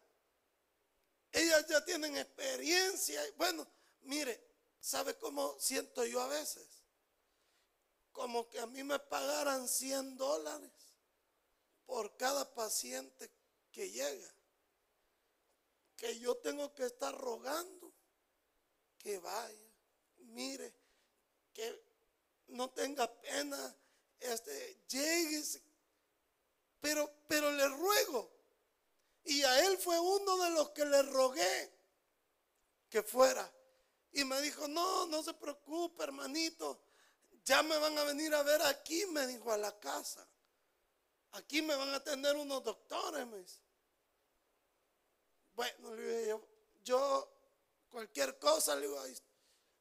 ellas 1.32 1.66
ya 1.68 1.84
tienen 1.84 2.16
experiencia. 2.18 3.22
Bueno, 3.38 3.68
mire, 4.02 4.40
¿sabe 4.80 5.18
cómo 5.18 5.58
siento 5.60 6.06
yo 6.06 6.22
a 6.22 6.28
veces? 6.28 6.68
Como 8.12 8.50
que 8.50 8.60
a 8.60 8.68
mí 8.68 8.84
me 8.84 9.00
pagaran 9.00 9.68
100 9.68 10.18
dólares 10.18 10.72
por 11.86 12.16
cada 12.18 12.54
paciente 12.54 13.32
que 13.72 13.90
llega. 13.90 14.34
Que 15.96 16.20
yo 16.20 16.36
tengo 16.38 16.74
que 16.76 16.86
estar 16.86 17.16
rogando 17.18 17.92
que 19.00 19.18
vaya. 19.18 19.74
Mire, 20.18 20.74
que 21.54 21.84
no 22.48 22.70
tenga 22.72 23.12
pena, 23.22 23.76
este, 24.20 24.84
llegue, 24.88 25.44
pero, 26.84 27.10
pero 27.30 27.50
le 27.50 27.66
ruego. 27.70 28.30
Y 29.24 29.42
a 29.42 29.66
él 29.66 29.78
fue 29.78 29.98
uno 29.98 30.38
de 30.44 30.50
los 30.50 30.72
que 30.72 30.84
le 30.84 31.02
rogué 31.04 31.74
que 32.90 33.02
fuera. 33.02 33.50
Y 34.12 34.26
me 34.26 34.42
dijo, 34.42 34.68
no, 34.68 35.06
no 35.06 35.24
se 35.24 35.34
preocupe, 35.34 36.04
hermanito. 36.04 36.82
Ya 37.46 37.64
me 37.64 37.78
van 37.78 37.98
a 37.98 38.04
venir 38.04 38.36
a 38.36 38.44
ver 38.44 38.62
aquí, 38.64 39.06
me 39.06 39.26
dijo, 39.28 39.50
a 39.54 39.56
la 39.56 39.80
casa. 39.80 40.28
Aquí 41.32 41.62
me 41.62 41.74
van 41.74 41.94
a 41.94 42.04
tener 42.04 42.36
unos 42.36 42.62
doctores, 42.62 43.26
me 43.28 43.46
Bueno, 45.56 45.96
le 45.96 46.18
dije 46.18 46.28
yo, 46.28 46.42
yo 46.84 47.34
cualquier 47.90 48.38
cosa, 48.40 48.76
le 48.76 48.88
digo, 48.88 49.02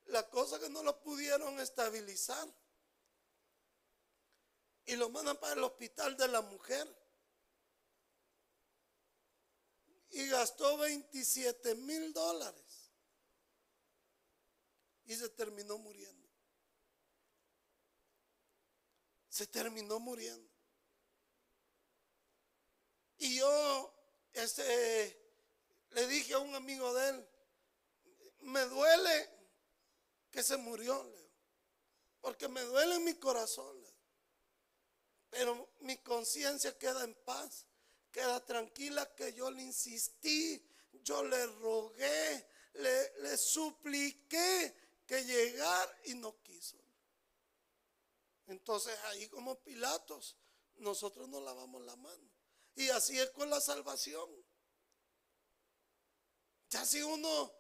la 0.07 0.31
cosa 0.31 0.61
que 0.61 0.69
no 0.69 0.85
lo 0.85 1.03
pudieron 1.03 1.59
estabilizar 1.59 2.49
y 4.87 4.97
lo 4.97 5.09
mandan 5.11 5.37
para 5.39 5.55
el 5.55 5.65
hospital 5.65 6.17
de 6.17 6.29
la 6.29 6.41
mujer. 6.41 6.87
Y 10.11 10.27
gastó 10.29 10.77
27 10.79 11.75
mil 11.77 12.13
dólares. 12.13 12.91
Y 15.05 15.15
se 15.15 15.29
terminó 15.31 15.79
muriendo. 15.79 16.29
Se 19.29 19.47
terminó 19.47 19.99
muriendo. 19.99 20.53
Y 23.19 23.39
yo 23.39 23.95
este, 24.33 25.17
le 25.91 26.07
dije 26.07 26.35
a 26.35 26.39
un 26.39 26.55
amigo 26.55 26.93
de 26.95 27.11
él, 27.11 27.29
me 28.41 28.61
duele 28.67 29.31
que 30.31 30.43
se 30.43 30.57
murió, 30.57 31.11
porque 32.21 32.49
me 32.49 32.63
duele 32.63 32.97
en 32.97 33.05
mi 33.05 33.15
corazón. 33.15 33.82
Pero 35.33 35.71
mi 35.81 35.97
conciencia 35.97 36.77
queda 36.77 37.05
en 37.05 37.15
paz, 37.25 37.65
queda 38.13 38.45
tranquila 38.45 39.15
que 39.15 39.33
yo 39.33 39.51
le 39.51 39.63
insistí, 39.63 40.63
yo 41.03 41.25
le 41.25 41.47
rogué, 41.47 42.47
le, 42.75 43.37
supliqué 43.39 44.77
que 45.07 45.25
llegara 45.25 46.01
y 46.05 46.15
no 46.17 46.39
quiso. 46.43 46.77
Entonces 48.47 48.95
ahí 49.07 49.27
como 49.29 49.59
Pilatos, 49.63 50.37
nosotros 50.77 51.27
nos 51.31 51.43
lavamos 51.43 51.83
la 51.83 51.97
mano. 51.97 52.31
Y 52.75 52.91
así 52.91 53.19
es 53.19 53.31
con 53.31 53.49
la 53.49 53.63
salvación. 53.63 54.29
Ya 56.69 56.85
si 56.85 57.03
uno 57.03 57.51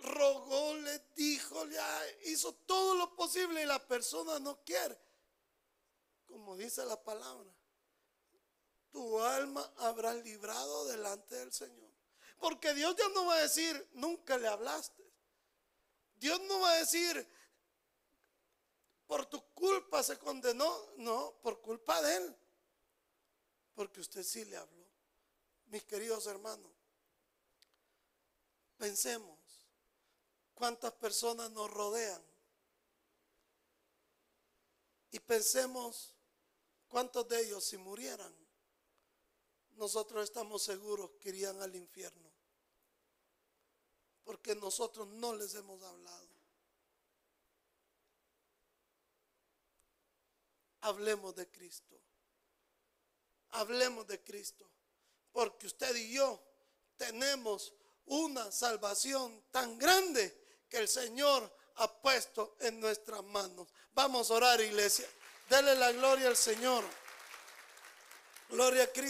rogó, 0.00 0.74
le 0.74 0.98
dijo, 1.16 1.66
ya 1.66 2.06
hizo 2.26 2.52
todo 2.66 2.94
lo 2.94 3.16
posible 3.16 3.62
y 3.62 3.66
la 3.66 3.88
persona 3.88 4.38
no 4.38 4.62
quiere, 4.64 4.98
como 6.34 6.56
dice 6.56 6.84
la 6.84 7.00
palabra, 7.00 7.48
tu 8.90 9.20
alma 9.20 9.72
habrá 9.76 10.12
librado 10.14 10.84
delante 10.86 11.36
del 11.36 11.52
Señor. 11.52 11.88
Porque 12.40 12.74
Dios 12.74 12.96
ya 12.96 13.08
no 13.10 13.26
va 13.26 13.36
a 13.36 13.42
decir, 13.42 13.88
nunca 13.92 14.36
le 14.36 14.48
hablaste. 14.48 15.08
Dios 16.16 16.40
no 16.48 16.58
va 16.58 16.72
a 16.72 16.78
decir, 16.78 17.24
por 19.06 19.26
tu 19.26 19.40
culpa 19.54 20.02
se 20.02 20.18
condenó. 20.18 20.76
No, 20.96 21.38
por 21.40 21.60
culpa 21.60 22.02
de 22.02 22.16
Él. 22.16 22.36
Porque 23.76 24.00
usted 24.00 24.24
sí 24.24 24.44
le 24.44 24.56
habló. 24.56 24.88
Mis 25.66 25.84
queridos 25.84 26.26
hermanos, 26.26 26.72
pensemos 28.76 29.38
cuántas 30.52 30.92
personas 30.94 31.52
nos 31.52 31.70
rodean. 31.70 32.22
Y 35.12 35.20
pensemos 35.20 36.13
¿Cuántos 36.94 37.26
de 37.26 37.40
ellos 37.40 37.64
si 37.64 37.76
murieran? 37.76 38.32
Nosotros 39.72 40.22
estamos 40.22 40.62
seguros 40.62 41.10
que 41.20 41.30
irían 41.30 41.60
al 41.60 41.74
infierno. 41.74 42.30
Porque 44.22 44.54
nosotros 44.54 45.08
no 45.08 45.34
les 45.34 45.56
hemos 45.56 45.82
hablado. 45.82 46.28
Hablemos 50.82 51.34
de 51.34 51.50
Cristo. 51.50 52.00
Hablemos 53.48 54.06
de 54.06 54.22
Cristo. 54.22 54.70
Porque 55.32 55.66
usted 55.66 55.96
y 55.96 56.12
yo 56.12 56.40
tenemos 56.96 57.74
una 58.06 58.52
salvación 58.52 59.42
tan 59.50 59.80
grande 59.80 60.62
que 60.68 60.76
el 60.76 60.86
Señor 60.86 61.52
ha 61.74 61.92
puesto 62.00 62.56
en 62.60 62.78
nuestras 62.78 63.24
manos. 63.24 63.66
Vamos 63.94 64.30
a 64.30 64.34
orar, 64.34 64.60
iglesia. 64.60 65.08
Dale 65.48 65.74
la 65.74 65.92
gloria 65.92 66.28
al 66.28 66.36
Señor. 66.36 66.84
Gloria 68.50 68.84
a 68.84 68.86
Cristo. 68.86 69.02